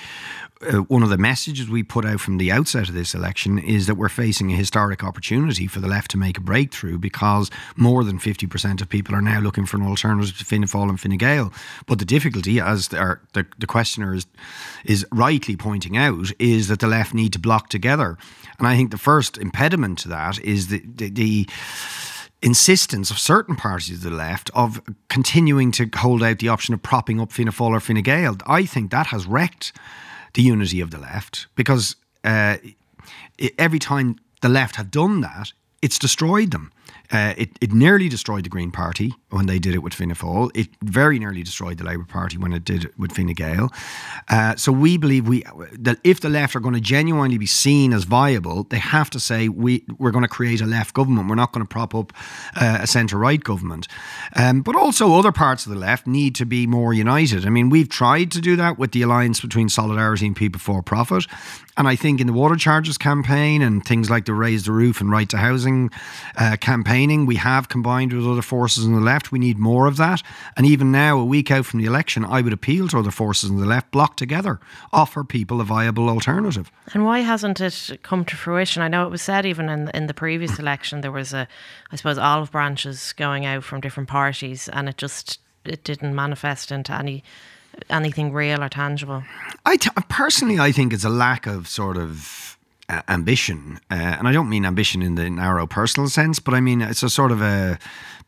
uh, 0.61 0.79
one 0.83 1.03
of 1.03 1.09
the 1.09 1.17
messages 1.17 1.69
we 1.69 1.83
put 1.83 2.05
out 2.05 2.19
from 2.19 2.37
the 2.37 2.51
outset 2.51 2.89
of 2.89 2.93
this 2.95 3.13
election 3.13 3.57
is 3.57 3.87
that 3.87 3.95
we're 3.95 4.09
facing 4.09 4.51
a 4.51 4.55
historic 4.55 5.03
opportunity 5.03 5.67
for 5.67 5.79
the 5.79 5.87
left 5.87 6.11
to 6.11 6.17
make 6.17 6.37
a 6.37 6.41
breakthrough 6.41 6.97
because 6.97 7.49
more 7.77 8.03
than 8.03 8.19
50% 8.19 8.81
of 8.81 8.89
people 8.89 9.15
are 9.15 9.21
now 9.21 9.39
looking 9.39 9.65
for 9.65 9.77
an 9.77 9.83
alternative 9.83 10.37
to 10.37 10.45
Fianna 10.45 10.67
Fáil 10.67 10.89
and 10.89 10.99
Fine 10.99 11.17
Gael. 11.17 11.53
But 11.85 11.99
the 11.99 12.05
difficulty, 12.05 12.59
as 12.59 12.89
the, 12.89 13.19
the, 13.33 13.45
the 13.57 13.67
questioner 13.67 14.13
is, 14.13 14.25
is 14.83 15.05
rightly 15.13 15.55
pointing 15.55 15.95
out, 15.95 16.31
is 16.39 16.67
that 16.67 16.79
the 16.79 16.87
left 16.87 17.13
need 17.13 17.31
to 17.33 17.39
block 17.39 17.69
together. 17.69 18.17
And 18.57 18.67
I 18.67 18.75
think 18.75 18.91
the 18.91 18.97
first 18.97 19.37
impediment 19.37 19.99
to 19.99 20.09
that 20.19 20.39
is 20.43 20.67
the, 20.67 20.81
the, 20.85 21.09
the 21.09 21.49
insistence 22.41 23.11
of 23.11 23.19
certain 23.19 23.55
parties 23.55 23.97
of 23.97 24.03
the 24.09 24.15
left 24.15 24.49
of 24.53 24.81
continuing 25.09 25.71
to 25.71 25.89
hold 25.95 26.23
out 26.23 26.39
the 26.39 26.49
option 26.49 26.73
of 26.73 26.81
propping 26.81 27.19
up 27.19 27.31
Fianna 27.31 27.51
Fáil 27.51 27.71
or 27.71 27.79
Fine 27.79 28.01
Gael. 28.01 28.37
I 28.45 28.65
think 28.65 28.91
that 28.91 29.07
has 29.07 29.25
wrecked 29.25 29.73
the 30.33 30.41
unity 30.41 30.81
of 30.81 30.91
the 30.91 30.99
left 30.99 31.47
because 31.55 31.95
uh, 32.23 32.57
every 33.57 33.79
time 33.79 34.17
the 34.41 34.49
left 34.49 34.75
have 34.75 34.91
done 34.91 35.21
that, 35.21 35.53
it's 35.81 35.99
destroyed 35.99 36.51
them. 36.51 36.71
Uh, 37.11 37.33
it, 37.37 37.49
it 37.59 37.73
nearly 37.73 38.07
destroyed 38.07 38.43
the 38.43 38.49
Green 38.49 38.69
Party 38.69 39.15
when 39.29 39.47
they 39.47 39.57
did 39.57 39.73
it 39.73 39.79
with 39.79 39.93
Fianna 39.93 40.13
Fáil. 40.13 40.51
It 40.55 40.69
very 40.83 41.17
nearly 41.17 41.41
destroyed 41.41 41.79
the 41.79 41.83
Labour 41.83 42.05
Party 42.05 42.37
when 42.37 42.53
it 42.53 42.63
did 42.63 42.85
it 42.85 42.99
with 42.99 43.11
Fine 43.11 43.33
Gael. 43.33 43.71
Uh, 44.29 44.55
so 44.55 44.71
we 44.71 44.97
believe 44.97 45.27
we 45.27 45.43
that 45.73 45.97
if 46.03 46.19
the 46.21 46.29
left 46.29 46.55
are 46.55 46.59
going 46.59 46.75
to 46.75 46.81
genuinely 46.81 47.37
be 47.37 47.47
seen 47.47 47.93
as 47.93 48.03
viable, 48.03 48.63
they 48.65 48.77
have 48.77 49.09
to 49.09 49.19
say 49.19 49.49
we 49.49 49.83
we're 49.97 50.11
going 50.11 50.23
to 50.23 50.29
create 50.29 50.61
a 50.61 50.65
left 50.67 50.93
government. 50.93 51.29
We're 51.29 51.35
not 51.35 51.51
going 51.51 51.65
to 51.65 51.69
prop 51.69 51.95
up 51.95 52.13
uh, 52.55 52.79
a 52.81 52.87
centre 52.87 53.17
right 53.17 53.43
government. 53.43 53.87
Um, 54.35 54.61
but 54.61 54.75
also 54.75 55.15
other 55.15 55.31
parts 55.31 55.65
of 55.65 55.71
the 55.71 55.79
left 55.79 56.05
need 56.05 56.35
to 56.35 56.45
be 56.45 56.67
more 56.67 56.93
united. 56.93 57.45
I 57.45 57.49
mean, 57.49 57.69
we've 57.69 57.89
tried 57.89 58.31
to 58.31 58.41
do 58.41 58.55
that 58.57 58.77
with 58.77 58.91
the 58.91 59.01
alliance 59.01 59.41
between 59.41 59.69
Solidarity 59.69 60.27
and 60.27 60.35
People 60.35 60.59
for 60.59 60.83
Profit, 60.83 61.25
and 61.75 61.87
I 61.87 61.95
think 61.95 62.21
in 62.21 62.27
the 62.27 62.33
water 62.33 62.55
charges 62.55 62.97
campaign 62.99 63.63
and 63.63 63.83
things 63.83 64.09
like 64.09 64.25
the 64.25 64.33
Raise 64.33 64.65
the 64.65 64.73
Roof 64.73 65.01
and 65.01 65.09
Right 65.09 65.29
to 65.29 65.37
Housing 65.37 65.89
uh, 66.37 66.57
campaign 66.59 66.98
campaigning. 66.99 67.25
We 67.25 67.37
have 67.37 67.69
combined 67.69 68.13
with 68.13 68.27
other 68.27 68.41
forces 68.41 68.85
on 68.85 68.93
the 68.93 68.99
left. 68.99 69.31
We 69.31 69.39
need 69.39 69.57
more 69.57 69.87
of 69.87 69.97
that. 69.97 70.21
And 70.57 70.65
even 70.65 70.91
now, 70.91 71.17
a 71.17 71.25
week 71.25 71.49
out 71.51 71.65
from 71.65 71.79
the 71.79 71.85
election, 71.85 72.25
I 72.25 72.41
would 72.41 72.53
appeal 72.53 72.87
to 72.89 72.99
other 72.99 73.11
forces 73.11 73.49
on 73.49 73.57
the 73.57 73.65
left, 73.65 73.91
block 73.91 74.17
together, 74.17 74.59
offer 74.91 75.23
people 75.23 75.61
a 75.61 75.63
viable 75.63 76.09
alternative. 76.09 76.71
And 76.93 77.05
why 77.05 77.19
hasn't 77.19 77.61
it 77.61 77.99
come 78.03 78.25
to 78.25 78.35
fruition? 78.35 78.81
I 78.81 78.89
know 78.89 79.05
it 79.05 79.11
was 79.11 79.21
said 79.21 79.45
even 79.45 79.69
in 79.69 79.89
in 79.93 80.07
the 80.07 80.13
previous 80.13 80.59
election 80.63 81.01
there 81.01 81.11
was 81.11 81.33
a, 81.33 81.47
I 81.91 81.95
suppose, 81.95 82.17
olive 82.17 82.51
branches 82.51 83.13
going 83.13 83.45
out 83.45 83.63
from 83.63 83.81
different 83.81 84.09
parties, 84.09 84.69
and 84.69 84.89
it 84.89 84.97
just 84.97 85.39
it 85.65 85.83
didn't 85.83 86.15
manifest 86.15 86.71
into 86.71 86.93
any 86.93 87.23
anything 87.89 88.33
real 88.33 88.61
or 88.61 88.69
tangible. 88.69 89.23
I 89.65 89.77
t- 89.77 89.89
personally, 90.09 90.59
I 90.59 90.71
think 90.73 90.91
it's 90.91 91.05
a 91.05 91.09
lack 91.09 91.47
of 91.47 91.67
sort 91.67 91.97
of 91.97 92.57
uh, 92.89 93.01
ambition, 93.07 93.79
uh, 93.91 93.93
and 94.17 94.27
I 94.27 94.31
don't 94.31 94.49
mean 94.49 94.65
ambition 94.65 95.01
in 95.01 95.15
the 95.15 95.29
narrow 95.29 95.67
personal 95.67 96.09
sense, 96.09 96.39
but 96.39 96.53
I 96.53 96.59
mean 96.59 96.81
it's 96.81 97.03
a 97.03 97.09
sort 97.09 97.31
of 97.31 97.41
a 97.41 97.79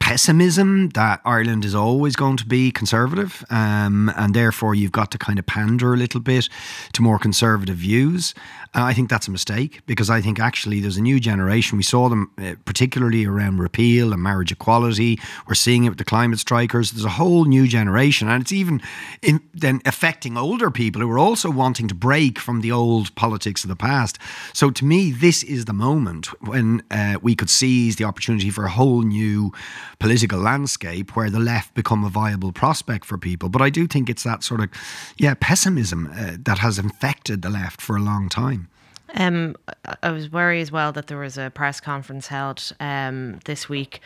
pessimism 0.02 0.90
that 0.90 1.22
Ireland 1.24 1.64
is 1.64 1.76
always 1.76 2.16
going 2.16 2.36
to 2.38 2.46
be 2.46 2.72
conservative, 2.72 3.46
um, 3.50 4.12
and 4.18 4.34
therefore 4.34 4.76
you've 4.76 4.92
got 4.92 5.12
to 5.12 5.18
kind 5.18 5.40
of 5.40 5.46
pander 5.46 5.94
a 5.94 5.98
little 5.98 6.20
bit 6.20 6.50
to 6.94 7.02
more 7.02 7.20
conservative 7.20 7.78
views. 7.78 8.34
And 8.74 8.84
I 8.84 8.94
think 8.94 9.10
that's 9.10 9.28
a 9.28 9.32
mistake 9.32 9.82
because 9.86 10.10
I 10.10 10.22
think 10.22 10.40
actually 10.40 10.80
there's 10.80 10.98
a 10.98 11.02
new 11.02 11.20
generation. 11.20 11.78
We 11.78 11.84
saw 11.84 12.08
them 12.08 12.32
uh, 12.38 12.56
particularly 12.64 13.26
around 13.26 13.60
repeal 13.60 14.14
and 14.14 14.24
marriage 14.24 14.52
equality. 14.52 15.20
We're 15.46 15.56
seeing 15.56 15.84
it 15.84 15.90
with 15.90 15.98
the 15.98 16.06
climate 16.06 16.40
strikers. 16.40 16.92
There's 16.92 17.06
a 17.06 17.10
whole 17.10 17.46
new 17.46 17.68
generation, 17.68 18.30
and 18.30 18.42
it's 18.42 18.54
even 18.54 18.82
in, 19.22 19.42
then 19.54 19.82
affecting 19.86 20.38
older 20.38 20.72
people 20.72 21.02
who 21.02 21.12
are 21.12 21.20
also 21.20 21.52
wanting 21.52 21.90
to 21.90 21.96
break 21.96 22.40
from 22.40 22.62
the 22.62 22.72
old 22.72 23.14
politics 23.16 23.64
of 23.64 23.68
the 23.68 23.76
past. 23.76 24.18
So 24.54 24.72
to 24.72 24.86
me, 24.86 25.12
this 25.12 25.44
is 25.44 25.66
the 25.66 25.74
moment 25.74 26.28
when 26.42 26.84
uh, 26.92 27.18
we 27.22 27.36
could 27.36 27.50
seize 27.50 27.96
the 27.96 28.04
opportunity 28.04 28.50
for 28.50 28.66
a 28.66 28.70
whole 28.70 29.02
new 29.02 29.52
political 30.00 30.40
landscape 30.40 31.16
where 31.16 31.30
the 31.30 31.40
left 31.40 31.74
become 31.74 32.04
a 32.04 32.10
viable 32.10 32.52
prospect 32.52 33.06
for 33.06 33.18
people. 33.18 33.50
But 33.50 33.62
I 33.62 33.70
do 33.70 33.88
think 33.88 34.10
it's 34.10 34.24
that 34.24 34.44
sort 34.44 34.62
of, 34.62 34.70
yeah, 35.18 35.34
pessimism 35.40 36.12
uh, 36.14 36.38
that 36.40 36.60
has 36.60 36.80
infected 36.80 37.42
the 37.42 37.50
left 37.50 37.82
for 37.82 37.96
a 37.96 38.02
long 38.02 38.30
time. 38.30 38.68
Um, 39.14 39.56
I 40.04 40.12
was 40.12 40.32
worried 40.32 40.62
as 40.62 40.72
well 40.72 40.92
that 40.94 41.08
there 41.08 41.18
was 41.18 41.38
a 41.38 41.50
press 41.50 41.80
conference 41.82 42.28
held 42.28 42.72
um, 42.80 43.40
this 43.46 43.68
week 43.68 44.00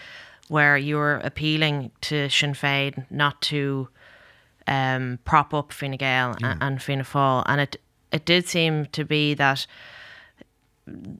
where 0.48 0.78
you 0.78 0.96
were 0.98 1.18
appealing 1.18 1.92
to 2.02 2.30
Sinn 2.30 2.54
Féin 2.54 3.06
not 3.10 3.42
to 3.44 3.88
um, 4.68 5.20
prop 5.26 5.54
up 5.54 5.72
Fine 5.72 5.98
Gael 5.98 6.36
yeah. 6.40 6.58
and, 6.62 6.82
Fianna 6.82 7.04
Fáil, 7.04 7.44
and 7.46 7.62
it 7.62 7.80
it 8.12 8.26
did 8.26 8.48
seem 8.48 8.86
to 8.88 9.04
be 9.04 9.34
that 9.34 9.68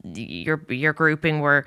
your 0.04 0.62
your 0.70 0.94
grouping 0.94 1.40
were 1.40 1.66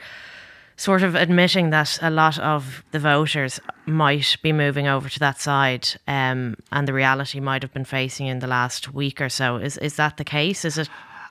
sort 0.77 1.03
of 1.03 1.17
admitting 1.17 1.71
that 1.71 1.99
a 2.01 2.11
lot 2.11 2.39
of 2.39 2.85
the 2.93 3.01
voters 3.01 3.61
might 3.87 4.37
be 4.43 4.53
moving 4.53 4.87
over 4.87 5.09
to 5.09 5.19
that 5.19 5.41
side, 5.41 5.89
um, 6.07 6.57
and 6.71 6.87
the 6.87 6.93
reality 6.93 7.41
might 7.41 7.63
have 7.63 7.73
been 7.75 7.85
facing 7.85 8.29
in 8.29 8.39
the 8.39 8.47
last 8.47 8.95
week 8.95 9.21
or 9.21 9.29
so. 9.29 9.57
Is 9.57 9.77
is 9.79 9.97
that 9.97 10.17
the 10.17 10.25
case? 10.25 10.65
Is 10.65 10.79
it? 10.79 10.89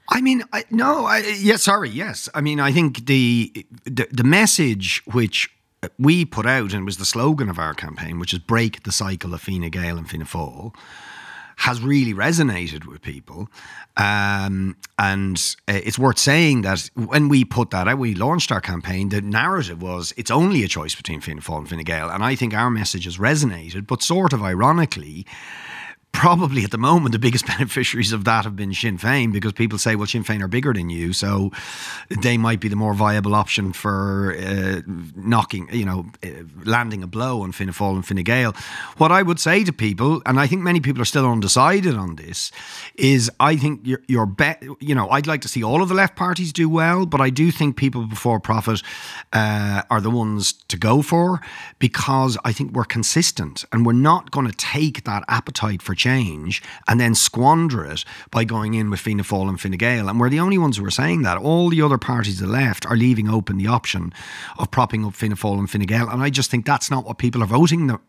I 0.10 0.22
mean, 0.22 0.44
I, 0.54 0.64
no. 0.70 1.06
I, 1.06 1.20
yes, 1.40 1.64
sorry. 1.64 1.90
Yes, 1.90 2.30
I 2.34 2.42
mean, 2.42 2.60
I 2.60 2.72
think 2.72 3.08
the, 3.08 3.66
the 3.84 4.08
the 4.12 4.24
message 4.24 5.02
which 5.06 5.50
we 5.98 6.26
put 6.26 6.46
out 6.46 6.74
and 6.74 6.86
was 6.86 6.98
the 6.98 7.06
slogan 7.06 7.50
of 7.50 7.60
our 7.60 7.74
campaign, 7.74 8.20
which 8.20 8.34
is 8.34 8.40
"Break 8.40 8.84
the 8.84 8.92
cycle 8.92 9.34
of 9.34 9.42
Fine 9.42 9.70
Gael 9.70 9.98
and 9.98 10.10
Fianna 10.10 10.26
Fáil." 10.26 10.74
Has 11.58 11.82
really 11.82 12.14
resonated 12.14 12.86
with 12.86 13.02
people. 13.02 13.50
Um, 13.98 14.78
and 15.00 15.56
uh, 15.68 15.74
it's 15.84 15.98
worth 15.98 16.20
saying 16.20 16.62
that 16.62 16.90
when 16.94 17.30
we 17.30 17.44
put 17.44 17.72
that 17.72 17.88
out, 17.88 17.98
we 17.98 18.14
launched 18.14 18.52
our 18.52 18.62
campaign, 18.62 19.10
the 19.10 19.22
narrative 19.22 19.82
was 19.82 20.14
it's 20.18 20.32
only 20.32 20.64
a 20.64 20.68
choice 20.68 20.94
between 20.96 21.20
Fianna 21.20 21.42
Fáil 21.42 21.60
and 21.60 21.70
Fine 21.70 21.84
Gael. 21.84 22.10
And 22.10 22.24
I 22.24 22.36
think 22.36 22.54
our 22.54 22.70
message 22.70 23.06
has 23.06 23.18
resonated, 23.18 23.88
but 23.88 24.04
sort 24.04 24.34
of 24.34 24.44
ironically, 24.44 25.26
probably 26.18 26.64
at 26.64 26.72
the 26.72 26.80
moment 26.80 27.14
the 27.14 27.20
biggest 27.20 27.46
beneficiaries 27.58 28.12
of 28.12 28.24
that 28.26 28.44
have 28.44 28.56
been 28.56 28.74
Sinn 28.74 28.98
Féin 28.98 29.32
because 29.32 29.54
people 29.54 29.78
say, 29.78 29.96
well, 29.96 30.08
Sinn 30.08 30.24
Féin 30.24 30.42
are 30.42 30.48
bigger 30.48 30.74
than 30.74 30.90
you, 30.90 31.14
so 31.14 31.52
they 32.24 32.40
might 32.40 32.60
be 32.60 32.68
the 32.68 32.76
more 32.76 32.96
viable 32.96 33.36
option 33.36 33.72
for 33.72 34.36
uh, 34.36 34.82
knocking, 35.16 35.70
you 35.72 35.86
know, 35.86 36.08
uh, 36.26 36.30
landing 36.66 37.04
a 37.04 37.08
blow 37.08 37.44
on 37.44 37.52
Fianna 37.52 37.72
Fáil 37.72 37.94
and 37.94 38.06
Fine 38.06 38.24
Gael. 38.24 38.54
What 38.98 39.12
I 39.12 39.22
would 39.22 39.40
say 39.40 39.64
to 39.64 39.72
people, 39.72 40.24
and 40.26 40.40
I 40.40 40.48
think 40.48 40.64
many 40.64 40.80
people 40.80 41.04
are 41.04 41.06
still 41.06 41.28
undecided 41.28 41.94
on 41.94 42.16
this, 42.16 42.52
is 42.96 43.30
I 43.40 43.56
think 43.56 43.88
your 44.08 44.26
bet, 44.26 44.64
you 44.80 44.96
know, 44.96 45.12
I'd 45.12 45.28
like 45.28 45.42
to 45.42 45.48
see 45.48 45.64
all 45.64 45.84
of 45.84 45.90
the 45.90 45.96
left 45.96 46.16
parties 46.16 46.52
do 46.52 46.68
well, 46.68 47.06
but 47.06 47.22
I 47.22 47.30
do 47.30 47.52
think 47.52 47.78
people 47.78 48.08
before 48.08 48.40
profit 48.40 48.82
uh, 49.34 49.84
are 49.92 50.02
the 50.02 50.10
ones 50.10 50.54
to 50.70 50.78
go 50.78 51.04
for 51.04 51.42
because 51.78 52.40
I 52.44 52.54
think 52.54 52.72
we're 52.72 52.86
consistent 52.86 53.66
and 53.72 53.86
we're 53.86 53.94
not 53.94 54.32
going 54.32 54.48
to 54.48 54.58
take 54.58 55.04
that 55.04 55.24
appetite 55.28 55.84
for 55.84 55.94
change 55.94 56.07
change 56.08 56.62
and 56.88 57.00
then 57.00 57.14
squander 57.16 57.86
it 57.86 58.06
by 58.32 58.44
going 58.44 58.74
in 58.74 58.90
with 58.90 59.00
Fianna 59.00 59.24
Fáil 59.24 59.50
and 59.50 59.60
Fine 59.60 59.78
Gael. 59.78 60.08
And 60.10 60.20
we're 60.20 60.30
the 60.30 60.40
only 60.40 60.58
ones 60.58 60.78
who 60.78 60.86
are 60.86 60.92
saying 60.92 61.24
that. 61.24 61.38
All 61.38 61.70
the 61.70 61.82
other 61.82 61.98
parties 61.98 62.42
of 62.42 62.48
the 62.48 62.54
left 62.54 62.86
are 62.86 62.96
leaving 62.96 63.30
open 63.30 63.58
the 63.58 63.68
option 63.68 64.14
of 64.58 64.72
propping 64.72 65.06
up 65.06 65.14
Fianna 65.14 65.36
Fáil 65.36 65.60
and 65.60 65.70
Fine 65.70 65.82
Gael. 65.82 66.10
And 66.10 66.22
I 66.22 66.30
just 66.30 66.50
think 66.52 66.66
that's 66.66 66.90
not 66.90 67.06
what 67.06 67.18
people 67.18 67.44
are 67.44 67.48
voting 67.48 68.00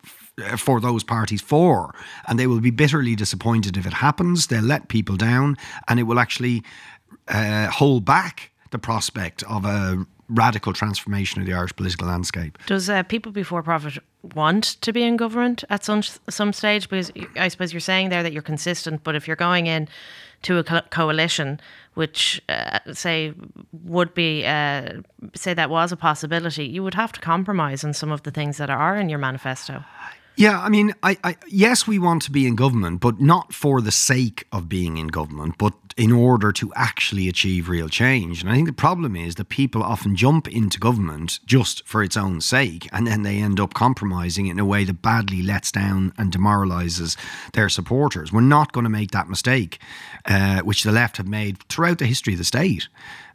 for 0.57 0.81
those 0.81 1.05
parties 1.05 1.43
for. 1.43 1.95
And 2.27 2.39
they 2.39 2.47
will 2.47 2.61
be 2.61 2.71
bitterly 2.71 3.17
disappointed 3.17 3.77
if 3.77 3.87
it 3.87 3.95
happens. 3.95 4.47
They'll 4.47 4.63
let 4.63 4.89
people 4.89 5.17
down 5.17 5.57
and 5.89 5.99
it 5.99 6.05
will 6.05 6.19
actually 6.19 6.63
uh, 7.27 7.69
hold 7.69 8.05
back 8.05 8.53
the 8.71 8.79
prospect 8.79 9.43
of 9.45 9.65
a 9.65 10.07
radical 10.29 10.73
transformation 10.73 11.41
of 11.41 11.47
the 11.47 11.55
Irish 11.55 11.75
political 11.75 12.07
landscape. 12.07 12.59
Does 12.67 12.89
uh, 12.91 13.03
people 13.03 13.33
before 13.33 13.63
profit 13.63 13.99
want 14.35 14.65
to 14.81 14.93
be 14.93 15.03
in 15.03 15.17
government 15.17 15.65
at 15.71 15.85
some 15.85 16.03
some 16.29 16.53
stage? 16.53 16.89
Because 16.89 17.13
I 17.37 17.49
suppose 17.49 17.73
you're 17.73 17.81
saying 17.81 18.09
there 18.09 18.23
that 18.23 18.33
you're 18.33 18.43
consistent, 18.43 19.05
but 19.05 19.15
if 19.15 19.27
you're 19.27 19.37
going 19.37 19.67
in 19.67 19.89
to 20.43 20.59
a 20.59 20.65
co- 20.65 20.83
coalition, 20.91 21.61
which 21.95 22.41
uh, 22.49 22.79
say 22.93 23.33
would 23.85 24.15
be 24.15 24.45
uh, 24.47 25.01
say 25.35 25.55
that 25.55 25.71
was 25.71 25.93
a 25.93 25.97
possibility, 25.97 26.65
you 26.65 26.83
would 26.83 26.95
have 26.95 27.13
to 27.13 27.21
compromise 27.21 27.85
on 27.85 27.93
some 27.95 28.13
of 28.13 28.23
the 28.23 28.31
things 28.31 28.57
that 28.59 28.71
are 28.71 28.97
in 28.97 29.09
your 29.09 29.19
manifesto. 29.19 29.85
Yeah, 30.37 30.61
I 30.61 30.69
mean, 30.69 30.95
I, 31.03 31.19
I, 31.25 31.37
yes, 31.49 31.89
we 31.89 31.99
want 31.99 32.23
to 32.23 32.31
be 32.31 32.47
in 32.47 32.55
government, 32.55 33.01
but 33.01 33.21
not 33.21 33.53
for 33.53 33.81
the 33.81 33.91
sake 33.91 34.47
of 34.53 34.69
being 34.69 34.97
in 34.97 35.09
government, 35.09 35.59
but 35.59 35.75
in 35.99 36.13
order 36.13 36.53
to 36.53 36.73
actually 36.77 37.29
achieve 37.29 37.69
real 37.69 37.89
change. 37.89 38.41
And 38.41 38.49
I 38.49 38.55
think 38.55 38.69
the 38.69 38.73
problem 38.73 39.17
is 39.17 39.35
that 39.35 39.49
people 39.49 39.83
often 39.83 40.15
jump 40.15 40.47
into 40.47 40.79
government 40.79 41.41
just 41.45 41.85
for 41.87 42.05
its 42.05 42.17
own 42.17 42.41
sake, 42.41 42.89
and 42.93 43.05
then 43.05 43.23
they 43.23 43.39
end 43.39 43.59
up 43.59 43.75
compromising 43.75 44.47
in 44.47 44.61
a 44.61 44.65
way 44.65 44.85
that 44.85 45.03
badly 45.03 45.43
lets 45.43 45.73
down 45.73 46.13
and 46.17 46.31
demoralises 46.31 47.17
their 47.53 47.69
supporters. 47.69 48.33
We're 48.33 48.43
not 48.43 48.73
going 48.73 48.85
to 48.85 48.91
make 48.91 49.11
that 49.11 49.29
mistake, 49.29 49.81
uh, 50.25 50.61
which 50.61 50.85
the 50.85 50.93
left 50.93 51.17
have 51.17 51.27
made 51.27 51.65
throughout 51.65 51.99
the 51.99 52.07
history 52.07 52.35
of 52.35 52.39
the 52.39 52.45
state. 52.45 52.87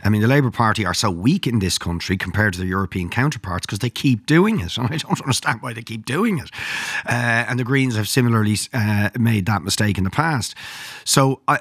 I 0.05 0.09
mean, 0.09 0.21
the 0.21 0.27
Labour 0.27 0.51
Party 0.51 0.85
are 0.85 0.93
so 0.93 1.09
weak 1.09 1.47
in 1.47 1.59
this 1.59 1.77
country 1.77 2.17
compared 2.17 2.53
to 2.53 2.59
their 2.59 2.67
European 2.67 3.09
counterparts 3.09 3.65
because 3.65 3.79
they 3.79 3.89
keep 3.89 4.25
doing 4.25 4.59
it. 4.59 4.77
And 4.83 4.91
I 4.91 4.97
don't 4.97 5.21
understand 5.21 5.61
why 5.61 5.73
they 5.73 5.81
keep 5.81 6.05
doing 6.05 6.39
it. 6.39 6.49
Uh, 7.05 7.45
and 7.47 7.57
the 7.57 7.63
Greens 7.63 7.95
have 7.95 8.09
similarly 8.09 8.57
uh, 8.73 9.09
made 9.17 9.45
that 9.45 9.61
mistake 9.61 9.97
in 9.97 10.03
the 10.03 10.09
past. 10.09 10.55
So, 11.05 11.41
uh, 11.47 11.59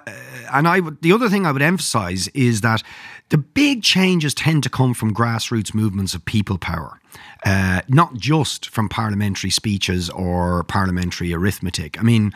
and 0.52 0.66
I 0.66 0.80
the 1.00 1.12
other 1.12 1.28
thing 1.28 1.46
I 1.46 1.52
would 1.52 1.62
emphasise 1.62 2.28
is 2.28 2.60
that 2.60 2.82
the 3.30 3.38
big 3.38 3.82
changes 3.82 4.34
tend 4.34 4.62
to 4.64 4.70
come 4.70 4.94
from 4.94 5.14
grassroots 5.14 5.74
movements 5.74 6.14
of 6.14 6.24
people 6.24 6.58
power. 6.58 7.00
Uh, 7.44 7.80
not 7.88 8.14
just 8.14 8.68
from 8.68 8.88
parliamentary 8.88 9.50
speeches 9.50 10.08
or 10.10 10.64
parliamentary 10.64 11.34
arithmetic. 11.34 11.98
I 11.98 12.02
mean, 12.02 12.32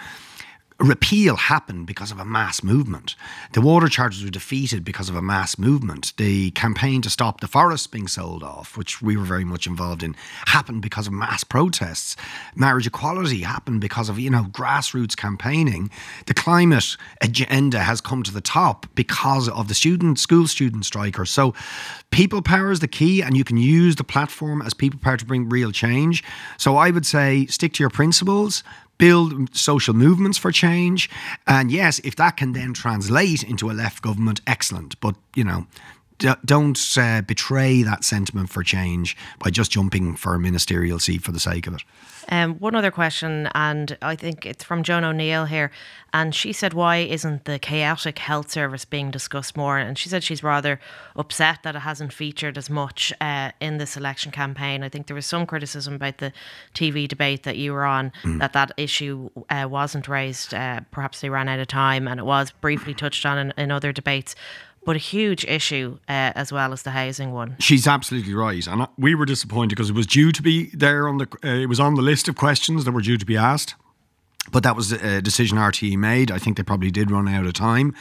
repeal 0.79 1.37
happened 1.37 1.87
because 1.87 2.11
of 2.11 2.19
a 2.19 2.25
mass 2.25 2.63
movement. 2.63 3.17
The 3.53 3.63
water 3.63 3.89
charges 3.89 4.23
were 4.23 4.31
defeated 4.31 4.85
because 4.85 5.09
of 5.09 5.17
a 5.17 5.23
mass 5.23 5.59
movement. 5.59 6.13
The 6.19 6.51
campaign 6.51 7.01
to 7.03 7.11
stop 7.11 7.41
the 7.41 7.49
forests 7.49 7.87
being 7.87 8.09
sold 8.09 8.43
off, 8.43 8.77
which 8.77 9.01
we 9.01 9.17
were 9.17 9.25
very 9.25 9.45
much 9.45 9.67
involved 9.67 10.03
in, 10.03 10.15
happened 10.47 10.83
because 10.83 11.07
of 11.07 11.15
mass 11.15 11.45
protests. 11.45 12.15
Marriage 12.55 12.87
equality 12.87 13.41
happened 13.41 13.81
because 13.81 14.09
of, 14.11 14.19
you 14.19 14.29
know, 14.29 14.45
grassroots 14.51 15.17
campaigning. 15.17 15.91
The 16.27 16.35
climate 16.35 16.97
agenda 17.23 17.81
has 17.81 18.03
come 18.03 18.23
to 18.25 18.33
the 18.33 18.43
top 18.43 18.87
because 18.95 19.49
of 19.49 19.69
the 19.69 19.75
student, 19.75 20.19
school 20.19 20.47
student 20.47 20.85
strikers. 20.85 21.31
So 21.31 21.55
people 22.11 22.43
power 22.43 22.71
is 22.71 22.81
the 22.81 22.89
key, 22.89 23.23
and 23.23 23.37
you 23.37 23.45
can 23.45 23.57
use 23.57 23.97
the 23.97 24.05
platform 24.05 24.61
as 24.61 24.75
people 24.75 25.01
power 25.03 25.17
to 25.17 25.25
bring 25.25 25.49
real 25.49 25.73
change. 25.73 26.23
So 26.59 26.77
I 26.77 26.91
would 26.91 27.07
say 27.07 27.47
stick 27.47 27.73
to 27.75 27.83
your 27.83 27.91
principles, 27.91 28.63
build 28.99 29.55
social 29.55 29.95
movements 29.95 30.39
for 30.39 30.53
change. 30.53 31.11
And 31.47 31.71
yes, 31.71 31.99
if 32.01 32.17
that 32.17 32.37
can 32.37 32.53
then 32.53 32.73
translate 32.73 33.43
into 33.43 33.71
a 33.71 33.73
left 33.73 34.03
government, 34.03 34.41
excellent. 34.47 35.01
But, 35.01 35.17
you 35.35 35.45
know, 35.45 35.67
don't 36.19 36.99
uh, 36.99 37.23
betray 37.23 37.83
that 37.83 38.05
sentiment 38.05 38.51
for 38.51 38.63
change 38.63 39.17
by 39.39 39.51
just 39.51 39.71
jumping 39.71 40.17
for 40.17 40.35
a 40.35 40.39
ministerial 40.39 40.99
seat 40.99 41.23
for 41.23 41.33
the 41.33 41.41
sake 41.41 41.67
of 41.67 41.75
it. 41.75 41.83
Um, 42.29 42.55
one 42.55 42.75
other 42.75 42.91
question, 42.91 43.49
and 43.55 43.97
I 44.03 44.17
think 44.17 44.47
it's 44.47 44.65
from 44.65 44.83
Joan 44.83 45.05
O'Neill 45.05 45.45
here, 45.45 45.71
and 46.13 46.35
she 46.35 46.53
said, 46.53 46.75
"Why 46.75 46.97
isn't 46.97 47.45
the 47.45 47.59
chaotic 47.59 48.19
health 48.19 48.51
service 48.51 48.85
being 48.85 49.13
discussed 49.13 49.57
more?" 49.57 49.79
And 49.79 49.97
she 49.97 50.09
said 50.09 50.25
she's 50.25 50.43
rather 50.43 50.81
upset 51.15 51.63
that 51.63 51.77
it 51.77 51.81
hasn't 51.81 52.13
featured 52.13 52.59
as 52.59 52.69
much 52.69 53.13
uh, 53.21 53.53
in 53.61 53.79
this 53.79 53.97
election 53.97 54.33
campaign. 54.33 54.83
I 54.83 54.89
think 54.89 55.07
there 55.07 55.15
was 55.15 55.27
some 55.27 55.47
criticism 55.47 55.95
about 55.95 56.19
the 56.19 56.33
TV 56.75 57.07
debate 57.07 57.45
that 57.45 57.59
you 57.59 57.73
were 57.73 57.85
on 57.85 58.11
mm. 58.25 58.41
that 58.41 58.55
that 58.55 58.73
issue 58.77 59.31
uh, 59.49 59.69
wasn't 59.71 60.09
raised. 60.09 60.53
Uh, 60.53 60.81
perhaps 60.91 61.21
they 61.21 61.29
ran 61.29 61.49
out 61.49 61.61
of 61.61 61.69
time, 61.69 62.09
and 62.09 62.19
it 62.19 62.25
was 62.25 62.51
briefly 62.51 62.95
touched 62.95 63.25
on 63.25 63.39
in, 63.39 63.55
in 63.57 63.71
other 63.71 63.93
debates 63.93 64.35
but 64.87 64.97
a 64.97 65.01
huge 65.01 65.45
issue 65.45 65.99
uh, 66.09 66.33
as 66.35 66.53
well 66.53 66.73
as 66.73 66.83
the 66.85 66.93
housing 66.93 67.33
one. 67.33 67.57
She's 67.59 67.87
absolutely 67.87 68.33
right, 68.33 68.67
and 68.67 68.87
we 68.97 69.15
were 69.15 69.27
disappointed 69.27 69.71
because 69.71 69.91
it 69.91 69.97
was 69.97 70.07
due 70.07 70.33
to 70.33 70.41
be 70.41 70.71
there 70.73 71.09
on 71.09 71.19
the. 71.19 71.27
Uh, 71.45 71.49
it 71.49 71.67
was 71.67 71.81
on 71.81 71.97
the 71.97 72.03
list 72.03 72.29
of 72.29 72.37
questions 72.37 72.85
that 72.85 72.93
were 72.93 73.03
due 73.03 73.19
to 73.19 73.27
be 73.27 73.37
asked. 73.37 73.75
But 74.53 74.63
that 74.63 74.77
was 74.77 74.93
a 74.93 75.21
decision 75.21 75.59
RTE 75.59 75.97
made. 75.99 76.31
I 76.31 76.39
think 76.39 76.57
they 76.57 76.63
probably 76.63 76.93
did 76.93 77.11
run 77.11 77.27
out 77.27 77.47
of 77.47 77.53
time. 77.53 77.97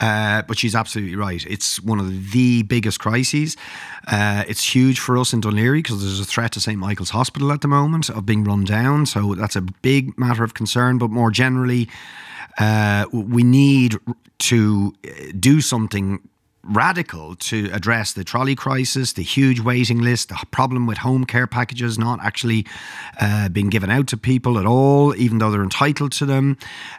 Uh, 0.00 0.40
but 0.48 0.56
she's 0.56 0.74
absolutely 0.74 1.14
right. 1.14 1.44
It's 1.46 1.78
one 1.78 2.00
of 2.00 2.32
the 2.32 2.62
biggest 2.62 3.00
crises. 3.00 3.54
Uh, 4.08 4.44
it's 4.48 4.74
huge 4.74 4.98
for 4.98 5.18
us 5.18 5.34
in 5.34 5.42
Laoghaire 5.42 5.74
because 5.74 6.00
there's 6.00 6.20
a 6.20 6.24
threat 6.24 6.52
to 6.52 6.60
St. 6.60 6.78
Michael's 6.78 7.10
Hospital 7.10 7.52
at 7.52 7.60
the 7.60 7.68
moment 7.68 8.08
of 8.08 8.24
being 8.24 8.44
run 8.44 8.64
down. 8.64 9.04
So 9.04 9.34
that's 9.34 9.56
a 9.56 9.60
big 9.60 10.18
matter 10.18 10.42
of 10.42 10.54
concern. 10.54 10.96
But 10.96 11.10
more 11.10 11.30
generally, 11.30 11.90
uh, 12.58 13.06
we 13.12 13.42
need 13.42 13.96
to 14.38 14.92
uh, 15.04 15.10
do 15.38 15.60
something 15.60 16.20
radical 16.66 17.36
to 17.36 17.68
address 17.72 18.12
the 18.12 18.24
trolley 18.24 18.54
crisis, 18.54 19.12
the 19.12 19.22
huge 19.22 19.60
waiting 19.60 20.00
list, 20.00 20.28
the 20.30 20.38
problem 20.50 20.86
with 20.86 20.98
home 20.98 21.24
care 21.24 21.46
packages 21.46 21.98
not 21.98 22.20
actually 22.22 22.66
uh, 23.20 23.48
being 23.48 23.68
given 23.68 23.90
out 23.90 24.06
to 24.08 24.16
people 24.16 24.58
at 24.58 24.66
all, 24.66 25.14
even 25.16 25.38
though 25.38 25.50
they're 25.50 25.62
entitled 25.62 26.12
to 26.12 26.26
them. 26.26 26.56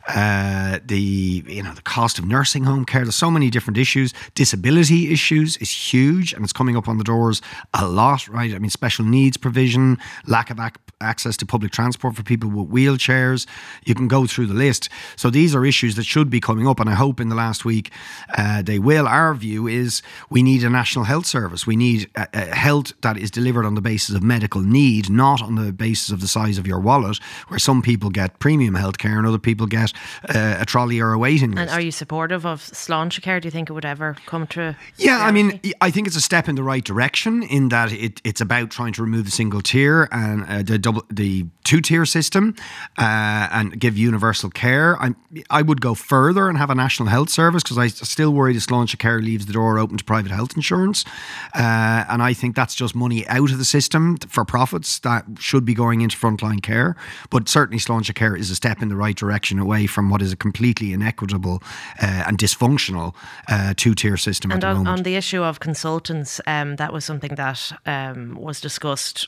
Uh, 0.07 0.79
the 0.85 1.43
you 1.47 1.63
know 1.63 1.73
the 1.73 1.81
cost 1.81 2.19
of 2.19 2.25
nursing 2.25 2.63
home 2.63 2.85
care. 2.85 3.03
There's 3.03 3.15
so 3.15 3.31
many 3.31 3.49
different 3.49 3.77
issues. 3.77 4.13
Disability 4.35 5.11
issues 5.11 5.57
is 5.57 5.71
huge, 5.71 6.33
and 6.33 6.43
it's 6.43 6.53
coming 6.53 6.77
up 6.77 6.87
on 6.87 6.97
the 6.97 7.03
doors 7.03 7.41
a 7.73 7.87
lot. 7.87 8.27
Right? 8.27 8.53
I 8.53 8.59
mean, 8.59 8.69
special 8.69 9.05
needs 9.05 9.37
provision, 9.37 9.97
lack 10.27 10.49
of 10.49 10.59
ac- 10.59 10.75
access 11.05 11.37
to 11.37 11.45
public 11.45 11.71
transport 11.71 12.15
for 12.15 12.23
people 12.23 12.49
with 12.49 12.69
wheelchairs. 12.69 13.45
You 13.85 13.95
can 13.95 14.07
go 14.07 14.25
through 14.25 14.47
the 14.47 14.53
list. 14.53 14.89
So 15.15 15.29
these 15.29 15.55
are 15.55 15.65
issues 15.65 15.95
that 15.95 16.05
should 16.05 16.29
be 16.29 16.39
coming 16.39 16.67
up, 16.67 16.79
and 16.79 16.89
I 16.89 16.95
hope 16.95 17.19
in 17.19 17.29
the 17.29 17.35
last 17.35 17.65
week 17.65 17.91
uh, 18.37 18.61
they 18.61 18.79
will. 18.79 19.07
Our 19.07 19.33
view 19.35 19.67
is 19.67 20.01
we 20.29 20.43
need 20.43 20.63
a 20.63 20.69
national 20.69 21.05
health 21.05 21.25
service. 21.25 21.67
We 21.67 21.75
need 21.75 22.09
a, 22.15 22.27
a 22.33 22.55
health 22.55 22.93
that 23.01 23.17
is 23.17 23.31
delivered 23.31 23.65
on 23.65 23.75
the 23.75 23.81
basis 23.81 24.15
of 24.15 24.23
medical 24.23 24.61
need, 24.61 25.09
not 25.09 25.41
on 25.41 25.55
the 25.55 25.71
basis 25.71 26.11
of 26.11 26.21
the 26.21 26.27
size 26.27 26.57
of 26.57 26.67
your 26.67 26.79
wallet, 26.79 27.17
where 27.47 27.59
some 27.59 27.81
people 27.81 28.09
get 28.09 28.39
premium 28.39 28.75
health 28.75 28.97
care 28.97 29.17
and 29.17 29.27
other 29.27 29.39
people 29.39 29.67
get 29.67 29.93
uh, 30.29 30.57
a 30.59 30.65
trolley 30.65 30.99
or 30.99 31.13
a 31.13 31.17
waiting 31.17 31.51
list. 31.51 31.61
And 31.61 31.69
are 31.69 31.81
you 31.81 31.91
supportive 31.91 32.45
of 32.45 32.61
Sláintecare? 32.61 33.41
Do 33.41 33.47
you 33.47 33.51
think 33.51 33.69
it 33.69 33.73
would 33.73 33.85
ever 33.85 34.15
come 34.25 34.47
to? 34.47 34.75
Yeah, 34.97 35.17
reality? 35.17 35.27
I 35.27 35.31
mean, 35.31 35.73
I 35.81 35.91
think 35.91 36.07
it's 36.07 36.15
a 36.15 36.21
step 36.21 36.47
in 36.47 36.55
the 36.55 36.63
right 36.63 36.83
direction 36.83 37.43
in 37.43 37.69
that 37.69 37.91
it, 37.91 38.21
it's 38.23 38.41
about 38.41 38.71
trying 38.71 38.93
to 38.93 39.01
remove 39.01 39.25
the 39.25 39.31
single 39.31 39.61
tier 39.61 40.07
and 40.11 40.45
uh, 40.45 40.63
the 40.63 40.77
double 40.95 41.07
the 41.15 41.45
two 41.63 41.81
tier 41.81 42.05
system 42.05 42.55
uh, 42.97 43.47
and 43.51 43.79
give 43.79 43.97
universal 43.97 44.49
care. 44.49 45.01
I 45.01 45.15
I 45.49 45.61
would 45.61 45.81
go 45.81 45.93
further 45.93 46.47
and 46.47 46.57
have 46.57 46.69
a 46.69 46.75
national 46.75 47.09
health 47.09 47.29
service 47.29 47.63
because 47.63 47.77
I 47.77 47.87
still 47.87 48.31
worry 48.31 48.53
this 48.53 48.67
Sláintecare 48.67 49.23
leaves 49.23 49.45
the 49.45 49.53
door 49.53 49.79
open 49.79 49.97
to 49.97 50.03
private 50.03 50.31
health 50.31 50.55
insurance. 50.55 51.05
Uh, 51.53 52.05
and 52.09 52.21
I 52.21 52.33
think 52.33 52.55
that's 52.55 52.75
just 52.75 52.95
money 52.95 53.27
out 53.27 53.51
of 53.51 53.57
the 53.57 53.65
system 53.65 54.17
for 54.17 54.45
profits 54.45 54.99
that 54.99 55.25
should 55.39 55.65
be 55.65 55.73
going 55.73 56.01
into 56.01 56.17
frontline 56.17 56.61
care. 56.61 56.95
But 57.29 57.49
certainly, 57.49 57.79
Sláintecare 57.79 58.37
is 58.37 58.49
a 58.49 58.55
step 58.55 58.81
in 58.81 58.89
the 58.89 58.95
right 58.95 59.15
direction 59.15 59.59
away 59.59 59.87
from 59.87 60.09
what 60.09 60.21
is 60.21 60.31
a 60.31 60.37
completely 60.37 60.93
inequitable 60.93 61.61
uh, 62.01 62.23
and 62.27 62.37
dysfunctional 62.37 63.15
uh, 63.47 63.73
two 63.75 63.95
tier 63.95 64.17
system 64.17 64.51
and 64.51 64.63
at 64.63 64.67
the 64.67 64.75
moment. 64.75 64.99
on 64.99 65.03
the 65.03 65.15
issue 65.15 65.43
of 65.43 65.59
consultants, 65.59 66.41
um, 66.47 66.75
that 66.77 66.93
was 66.93 67.05
something 67.05 67.35
that 67.35 67.71
um, 67.85 68.35
was 68.35 68.61
discussed 68.61 69.27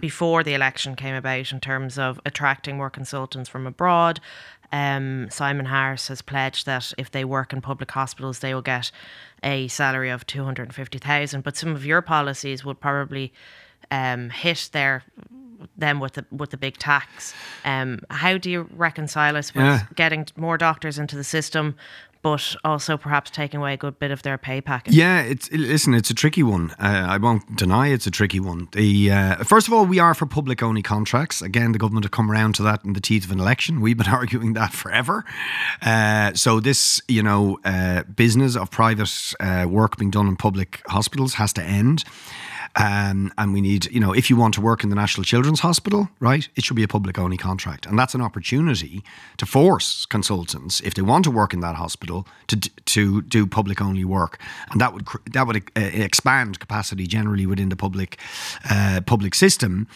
before 0.00 0.42
the 0.42 0.54
election 0.54 0.94
came 0.94 1.14
about 1.14 1.52
in 1.52 1.60
terms 1.60 1.98
of 1.98 2.20
attracting 2.24 2.76
more 2.76 2.90
consultants 2.90 3.48
from 3.48 3.66
abroad. 3.66 4.20
Um, 4.70 5.28
Simon 5.30 5.66
Harris 5.66 6.08
has 6.08 6.22
pledged 6.22 6.66
that 6.66 6.92
if 6.96 7.10
they 7.10 7.24
work 7.24 7.52
in 7.52 7.60
public 7.60 7.90
hospitals, 7.90 8.38
they 8.38 8.54
will 8.54 8.62
get 8.62 8.90
a 9.42 9.68
salary 9.68 10.08
of 10.08 10.26
250,000 10.26 11.42
but 11.42 11.56
some 11.56 11.74
of 11.74 11.84
your 11.84 12.00
policies 12.00 12.64
would 12.64 12.80
probably 12.80 13.32
um, 13.90 14.30
hit 14.30 14.70
their 14.72 15.04
them 15.76 16.00
with 16.00 16.14
the 16.14 16.24
with 16.30 16.50
the 16.50 16.56
big 16.56 16.76
tax. 16.78 17.34
Um, 17.64 18.00
how 18.10 18.36
do 18.38 18.50
you 18.50 18.68
reconcile, 18.74 19.36
us 19.36 19.54
with 19.54 19.64
yeah. 19.64 19.86
getting 19.94 20.26
more 20.36 20.58
doctors 20.58 20.98
into 20.98 21.16
the 21.16 21.24
system, 21.24 21.76
but 22.22 22.54
also 22.64 22.96
perhaps 22.96 23.30
taking 23.30 23.58
away 23.58 23.74
a 23.74 23.76
good 23.76 23.98
bit 23.98 24.10
of 24.10 24.22
their 24.22 24.38
pay 24.38 24.60
package. 24.60 24.94
Yeah, 24.94 25.22
it's 25.22 25.50
listen, 25.50 25.92
it's 25.92 26.10
a 26.10 26.14
tricky 26.14 26.42
one. 26.42 26.70
Uh, 26.78 27.06
I 27.08 27.18
won't 27.18 27.56
deny 27.56 27.88
it's 27.88 28.06
a 28.06 28.10
tricky 28.10 28.40
one. 28.40 28.68
The 28.72 29.10
uh, 29.10 29.44
first 29.44 29.66
of 29.66 29.74
all, 29.74 29.84
we 29.84 29.98
are 29.98 30.14
for 30.14 30.26
public 30.26 30.62
only 30.62 30.82
contracts. 30.82 31.42
Again, 31.42 31.72
the 31.72 31.78
government 31.78 32.04
have 32.04 32.12
come 32.12 32.30
around 32.30 32.54
to 32.56 32.62
that 32.62 32.84
in 32.84 32.92
the 32.92 33.00
teeth 33.00 33.24
of 33.24 33.32
an 33.32 33.40
election. 33.40 33.80
We've 33.80 33.96
been 33.96 34.08
arguing 34.12 34.52
that 34.54 34.72
forever. 34.72 35.24
Uh, 35.82 36.32
so 36.34 36.60
this, 36.60 37.02
you 37.08 37.22
know, 37.22 37.58
uh, 37.64 38.04
business 38.04 38.56
of 38.56 38.70
private 38.70 39.34
uh, 39.40 39.66
work 39.68 39.96
being 39.96 40.10
done 40.10 40.28
in 40.28 40.36
public 40.36 40.82
hospitals 40.86 41.34
has 41.34 41.52
to 41.54 41.62
end. 41.62 42.04
Um, 42.76 43.32
and 43.36 43.52
we 43.52 43.60
need, 43.60 43.90
you 43.92 44.00
know, 44.00 44.12
if 44.12 44.30
you 44.30 44.36
want 44.36 44.54
to 44.54 44.60
work 44.60 44.82
in 44.82 44.88
the 44.88 44.96
National 44.96 45.24
Children's 45.24 45.60
Hospital, 45.60 46.08
right, 46.20 46.48
it 46.56 46.64
should 46.64 46.76
be 46.76 46.82
a 46.82 46.88
public 46.88 47.18
only 47.18 47.36
contract. 47.36 47.86
And 47.86 47.98
that's 47.98 48.14
an 48.14 48.22
opportunity 48.22 49.02
to 49.36 49.46
force 49.46 50.06
consultants, 50.06 50.80
if 50.80 50.94
they 50.94 51.02
want 51.02 51.24
to 51.24 51.30
work 51.30 51.52
in 51.52 51.60
that 51.60 51.74
hospital, 51.74 52.26
to, 52.46 52.56
to 52.56 53.22
do 53.22 53.46
public 53.46 53.82
only 53.82 54.04
work. 54.04 54.40
And 54.70 54.80
that 54.80 54.94
would 54.94 55.06
that 55.32 55.46
would 55.46 55.56
uh, 55.56 55.80
expand 55.80 56.60
capacity 56.60 57.06
generally 57.06 57.46
within 57.46 57.68
the 57.68 57.76
public 57.76 58.18
uh, 58.70 59.00
public 59.04 59.34
system. 59.34 59.86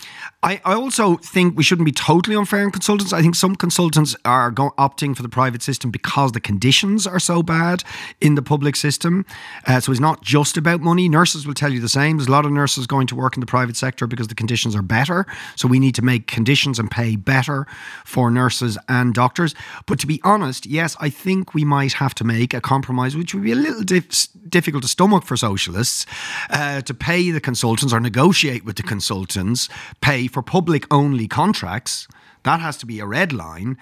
I, 0.43 0.61
I 0.65 0.75
also 0.75 1.17
think 1.17 1.57
we 1.57 1.63
shouldn't 1.63 1.87
be 1.87 1.93
totally 1.93 2.37
unfair 2.37 2.65
on 2.65 2.71
consultants. 2.71 3.13
I 3.13 3.23
think 3.23 3.35
some 3.35 3.57
consultants 3.57 4.15
are 4.25 4.51
go- 4.51 4.75
opting 4.79 5.17
for 5.17 5.23
the 5.23 5.29
private 5.29 5.63
system 5.63 5.91
because 5.91 6.33
the 6.33 6.41
conditions 6.41 7.07
are 7.07 7.21
so 7.21 7.43
bad 7.43 7.85
in 8.21 8.35
the 8.35 8.43
public 8.43 8.77
system. 8.77 9.25
Uh, 9.67 9.81
so 9.81 9.93
it's 9.93 10.01
not 10.01 10.23
just 10.23 10.57
about 10.57 10.81
money. 10.81 11.09
Nurses 11.09 11.47
will 11.47 11.55
tell 11.55 11.73
you 11.73 11.81
the 11.81 11.89
same. 11.89 12.19
There's 12.19 12.29
a 12.29 12.33
lot 12.33 12.45
of 12.45 12.53
nurses 12.53 12.66
nurses 12.67 12.89
going 12.89 13.07
to 13.07 13.15
work 13.15 13.37
in 13.37 13.41
the 13.41 13.47
private 13.47 13.77
sector 13.77 14.09
because 14.09 14.27
the 14.27 14.35
conditions 14.35 14.75
are 14.75 14.83
better. 14.83 15.25
So 15.55 15.69
we 15.69 15.79
need 15.79 15.95
to 15.95 16.03
make 16.03 16.27
conditions 16.27 16.81
and 16.81 16.91
pay 16.91 17.15
better 17.15 17.65
for 18.05 18.29
nurses 18.29 18.77
and 18.89 19.15
doctors. 19.15 19.55
But 19.87 20.01
to 20.01 20.07
be 20.09 20.21
honest, 20.25 20.67
yes, 20.67 20.97
I 20.99 21.09
think 21.09 21.55
we 21.55 21.65
might 21.65 21.93
have 21.93 22.13
to 22.17 22.25
make 22.25 22.53
a 22.53 22.61
compromise, 22.61 23.17
which 23.17 23.35
would 23.35 23.45
be 23.45 23.53
a 23.53 23.63
little 23.67 23.85
dif- 23.85 24.27
difficult 24.49 24.83
to 24.83 24.89
stomach 24.89 25.25
for 25.25 25.37
socialists, 25.37 26.07
uh, 26.51 26.81
to 26.81 26.93
pay 26.93 27.31
the 27.31 27.41
consultants 27.41 27.95
or 27.95 28.01
negotiate 28.01 28.65
with 28.65 28.75
the 28.75 28.83
consultants, 28.83 29.69
pay 30.01 30.27
for 30.27 30.43
public 30.43 30.93
only 30.93 31.29
contracts. 31.29 32.09
That 32.43 32.59
has 32.59 32.77
to 32.79 32.87
be 32.87 32.99
a 32.99 33.07
red 33.07 33.33
line, 33.33 33.77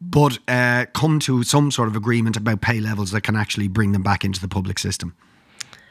but 0.00 0.38
uh, 0.46 0.86
come 0.92 1.18
to 1.20 1.42
some 1.42 1.72
sort 1.72 1.88
of 1.88 1.96
agreement 1.96 2.36
about 2.36 2.60
pay 2.60 2.78
levels 2.78 3.10
that 3.10 3.22
can 3.22 3.34
actually 3.34 3.66
bring 3.66 3.90
them 3.90 4.02
back 4.04 4.24
into 4.24 4.40
the 4.40 4.48
public 4.48 4.78
system. 4.78 5.16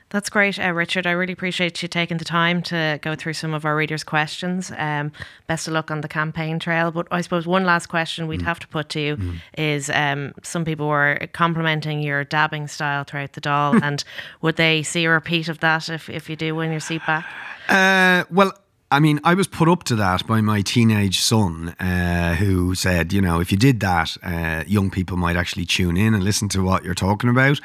That's 0.10 0.30
great, 0.30 0.58
uh, 0.58 0.72
Richard. 0.72 1.06
I 1.06 1.12
really 1.12 1.34
appreciate 1.34 1.82
you 1.82 1.90
taking 1.90 2.18
the 2.18 2.24
time 2.24 2.62
to 2.64 2.98
go 3.02 3.14
through 3.14 3.34
some 3.34 3.54
of 3.54 3.66
our 3.66 3.76
readers' 3.76 4.06
questions. 4.06 4.72
Um, 4.78 5.12
best 5.48 5.68
of 5.68 5.74
luck 5.74 5.92
on 5.92 6.00
the 6.00 6.08
campaign 6.08 6.60
trail. 6.60 6.92
But 6.92 7.08
I 7.12 7.20
suppose 7.20 7.46
one 7.46 7.66
last 7.66 7.88
question 7.88 8.28
we'd 8.28 8.40
mm. 8.40 8.46
have 8.46 8.60
to 8.60 8.68
put 8.70 8.88
to 8.90 9.02
you 9.02 9.18
mm. 9.18 9.42
is 9.58 9.90
um, 9.90 10.34
some 10.44 10.64
people 10.64 10.88
were 10.88 11.28
complimenting 11.34 12.02
your 12.02 12.24
dabbing 12.24 12.70
style 12.70 13.04
throughout 13.04 13.34
the 13.34 13.42
Dáil, 13.42 13.82
and 13.84 14.06
would 14.42 14.56
they 14.56 14.82
see 14.82 15.04
a 15.04 15.10
repeat 15.10 15.50
of 15.50 15.60
that 15.60 15.90
if, 15.90 16.10
if 16.10 16.30
you 16.30 16.38
do 16.38 16.56
win 16.56 16.72
your 16.72 16.80
seat 16.80 17.02
back? 17.06 17.26
Uh, 17.68 18.24
well, 18.32 18.54
I 18.90 19.02
mean, 19.02 19.20
I 19.26 19.34
was 19.34 19.48
put 19.48 19.68
up 19.68 19.84
to 19.86 19.96
that 19.98 20.26
by 20.26 20.40
my 20.40 20.62
teenage 20.62 21.20
son, 21.20 21.76
uh, 21.78 22.36
who 22.36 22.74
said, 22.74 23.12
you 23.12 23.20
know, 23.20 23.42
if 23.42 23.52
you 23.52 23.58
did 23.58 23.82
that, 23.82 24.16
uh, 24.24 24.64
young 24.66 24.90
people 24.90 25.18
might 25.18 25.36
actually 25.36 25.66
tune 25.66 25.98
in 25.98 26.14
and 26.14 26.24
listen 26.24 26.48
to 26.50 26.64
what 26.64 26.86
you're 26.86 26.96
talking 26.96 27.30
about. 27.30 27.60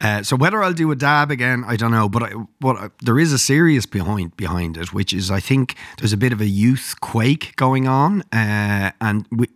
Uh, 0.00 0.24
so 0.24 0.34
whether 0.34 0.64
I'll 0.64 0.72
do 0.72 0.90
a 0.90 0.96
dab 0.96 1.30
again, 1.30 1.62
I 1.64 1.76
don't 1.76 1.92
know. 1.92 2.08
But 2.08 2.24
I, 2.24 2.32
but 2.58 2.76
I, 2.76 2.90
there 3.00 3.20
is 3.20 3.32
a 3.32 3.38
serious 3.38 3.86
behind 3.86 4.36
behind 4.36 4.76
it, 4.76 4.92
which 4.92 5.12
is 5.12 5.30
I 5.30 5.38
think 5.38 5.76
there's 5.98 6.12
a 6.12 6.16
bit 6.16 6.32
of 6.32 6.40
a 6.40 6.48
youth 6.48 6.96
quake 7.00 7.54
going 7.54 7.86
on, 7.86 8.22
uh, 8.32 8.90
and 9.00 9.28
we 9.30 9.46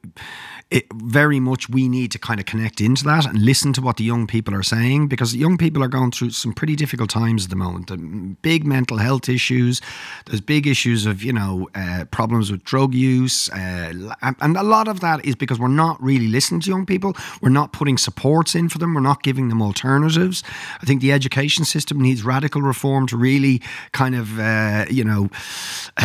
it, 0.70 0.84
very 0.92 1.40
much 1.40 1.70
we 1.70 1.88
need 1.88 2.12
to 2.12 2.18
kind 2.18 2.38
of 2.38 2.44
connect 2.44 2.82
into 2.82 3.02
that 3.04 3.24
and 3.24 3.42
listen 3.42 3.72
to 3.72 3.80
what 3.80 3.96
the 3.96 4.04
young 4.04 4.26
people 4.26 4.54
are 4.54 4.62
saying 4.62 5.08
because 5.08 5.34
young 5.34 5.56
people 5.56 5.82
are 5.82 5.88
going 5.88 6.10
through 6.10 6.30
some 6.30 6.52
pretty 6.52 6.76
difficult 6.76 7.08
times 7.08 7.44
at 7.44 7.50
the 7.50 7.56
moment. 7.56 8.42
Big 8.42 8.66
mental 8.66 8.98
health 8.98 9.30
issues. 9.30 9.80
There's 10.26 10.42
big 10.42 10.66
issues 10.66 11.06
of 11.06 11.22
you 11.22 11.32
know 11.32 11.70
uh, 11.74 12.04
problems 12.10 12.50
with 12.50 12.64
drug 12.64 12.92
use, 12.92 13.48
uh, 13.50 14.14
and 14.20 14.56
a 14.56 14.62
lot 14.62 14.88
of 14.88 15.00
that 15.00 15.24
is 15.24 15.34
because 15.34 15.58
we're 15.58 15.68
not 15.68 16.02
really 16.02 16.28
listening 16.28 16.60
to 16.60 16.70
young 16.70 16.84
people. 16.84 17.16
We're 17.40 17.48
not 17.48 17.72
putting 17.72 17.96
supports 17.96 18.54
in 18.54 18.68
for 18.68 18.76
them. 18.76 18.94
We're 18.94 19.00
not 19.00 19.22
giving 19.22 19.48
them 19.48 19.62
alternatives. 19.62 20.42
I 20.82 20.84
think 20.84 21.00
the 21.00 21.12
education 21.12 21.64
system 21.64 21.98
needs 21.98 22.22
radical 22.22 22.60
reform 22.60 23.06
to 23.06 23.16
really 23.16 23.62
kind 23.92 24.14
of 24.14 24.38
uh, 24.38 24.84
you 24.90 25.04
know 25.04 25.30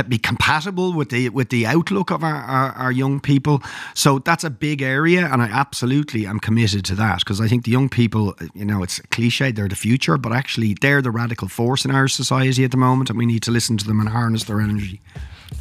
be 0.08 0.18
compatible 0.18 0.94
with 0.94 1.10
the 1.10 1.28
with 1.30 1.50
the 1.50 1.66
outlook 1.66 2.12
of 2.12 2.24
our, 2.24 2.36
our, 2.36 2.72
our 2.74 2.92
young 2.94 3.20
people. 3.20 3.62
So 3.94 4.20
that's 4.20 4.46
a 4.46 4.53
big 4.60 4.82
area, 4.82 5.26
and 5.32 5.42
I 5.42 5.48
absolutely 5.48 6.26
am 6.26 6.40
committed 6.40 6.86
to 6.86 6.96
that 6.96 7.20
because 7.20 7.42
I 7.42 7.48
think 7.48 7.66
the 7.66 7.72
young 7.72 7.90
people, 7.90 8.36
you 8.54 8.66
know, 8.66 8.84
it's 8.84 9.00
cliche, 9.12 9.52
they're 9.52 9.68
the 9.68 9.76
future, 9.76 10.18
but 10.18 10.32
actually 10.32 10.76
they're 10.80 11.02
the 11.02 11.12
radical 11.12 11.48
force 11.48 11.86
in 11.86 11.92
our 11.92 12.08
society 12.08 12.64
at 12.64 12.72
the 12.72 12.78
moment, 12.78 13.10
and 13.10 13.18
we 13.20 13.26
need 13.26 13.44
to 13.44 13.52
listen 13.52 13.78
to 13.78 13.86
them 13.86 14.00
and 14.00 14.10
harness 14.10 14.46
their 14.46 14.62
energy. 14.62 15.02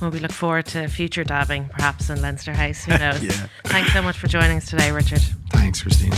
Well, 0.00 0.10
we 0.10 0.18
look 0.18 0.32
forward 0.32 0.66
to 0.66 0.88
future 0.88 1.24
dabbing, 1.24 1.68
perhaps 1.68 2.10
in 2.10 2.20
Leinster 2.22 2.52
House. 2.52 2.84
Who 2.84 2.92
knows? 2.98 3.22
yeah. 3.22 3.46
Thanks 3.64 3.92
so 3.92 4.02
much 4.02 4.18
for 4.18 4.26
joining 4.28 4.56
us 4.56 4.68
today, 4.68 4.90
Richard. 4.90 5.20
Thanks, 5.50 5.82
Christina. 5.82 6.16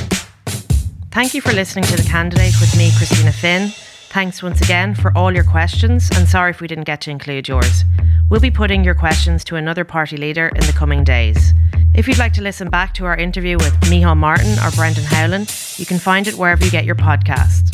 Thank 1.10 1.34
you 1.34 1.40
for 1.40 1.52
listening 1.52 1.84
to 1.84 1.96
The 1.96 2.02
Candidate 2.08 2.54
with 2.60 2.76
me, 2.76 2.90
Christina 2.96 3.32
Finn. 3.32 3.70
Thanks 4.08 4.42
once 4.42 4.60
again 4.60 4.94
for 4.94 5.12
all 5.16 5.32
your 5.34 5.44
questions, 5.44 6.08
and 6.14 6.28
sorry 6.28 6.50
if 6.50 6.60
we 6.60 6.68
didn't 6.68 6.84
get 6.84 7.00
to 7.02 7.10
include 7.10 7.48
yours. 7.48 7.84
We'll 8.30 8.40
be 8.40 8.50
putting 8.50 8.84
your 8.84 8.94
questions 8.94 9.44
to 9.44 9.56
another 9.56 9.84
party 9.84 10.16
leader 10.16 10.48
in 10.48 10.60
the 10.66 10.72
coming 10.72 11.04
days. 11.04 11.52
If 11.94 12.08
you'd 12.08 12.18
like 12.18 12.32
to 12.32 12.42
listen 12.42 12.70
back 12.70 12.92
to 12.94 13.04
our 13.04 13.16
interview 13.16 13.56
with 13.56 13.72
Micheál 13.82 14.16
Martin 14.16 14.58
or 14.58 14.72
Brendan 14.72 15.04
Howlin, 15.04 15.46
you 15.76 15.86
can 15.86 16.00
find 16.00 16.26
it 16.26 16.34
wherever 16.34 16.64
you 16.64 16.70
get 16.70 16.84
your 16.84 16.96
podcast. 16.96 17.70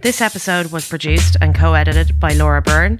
This 0.00 0.20
episode 0.20 0.70
was 0.70 0.88
produced 0.88 1.36
and 1.40 1.52
co 1.52 1.74
edited 1.74 2.20
by 2.20 2.32
Laura 2.32 2.62
Byrne. 2.62 2.98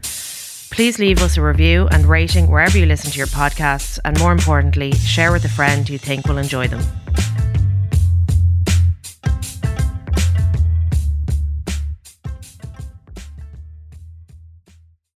Please 0.72 0.98
leave 0.98 1.22
us 1.22 1.36
a 1.36 1.42
review 1.42 1.86
and 1.92 2.04
rating 2.04 2.50
wherever 2.50 2.76
you 2.76 2.86
listen 2.86 3.12
to 3.12 3.18
your 3.18 3.28
podcasts, 3.28 4.00
and 4.04 4.18
more 4.18 4.32
importantly, 4.32 4.90
share 4.92 5.30
with 5.30 5.44
a 5.44 5.48
friend 5.48 5.88
you 5.88 5.98
think 5.98 6.26
will 6.26 6.38
enjoy 6.38 6.66
them. 6.66 6.82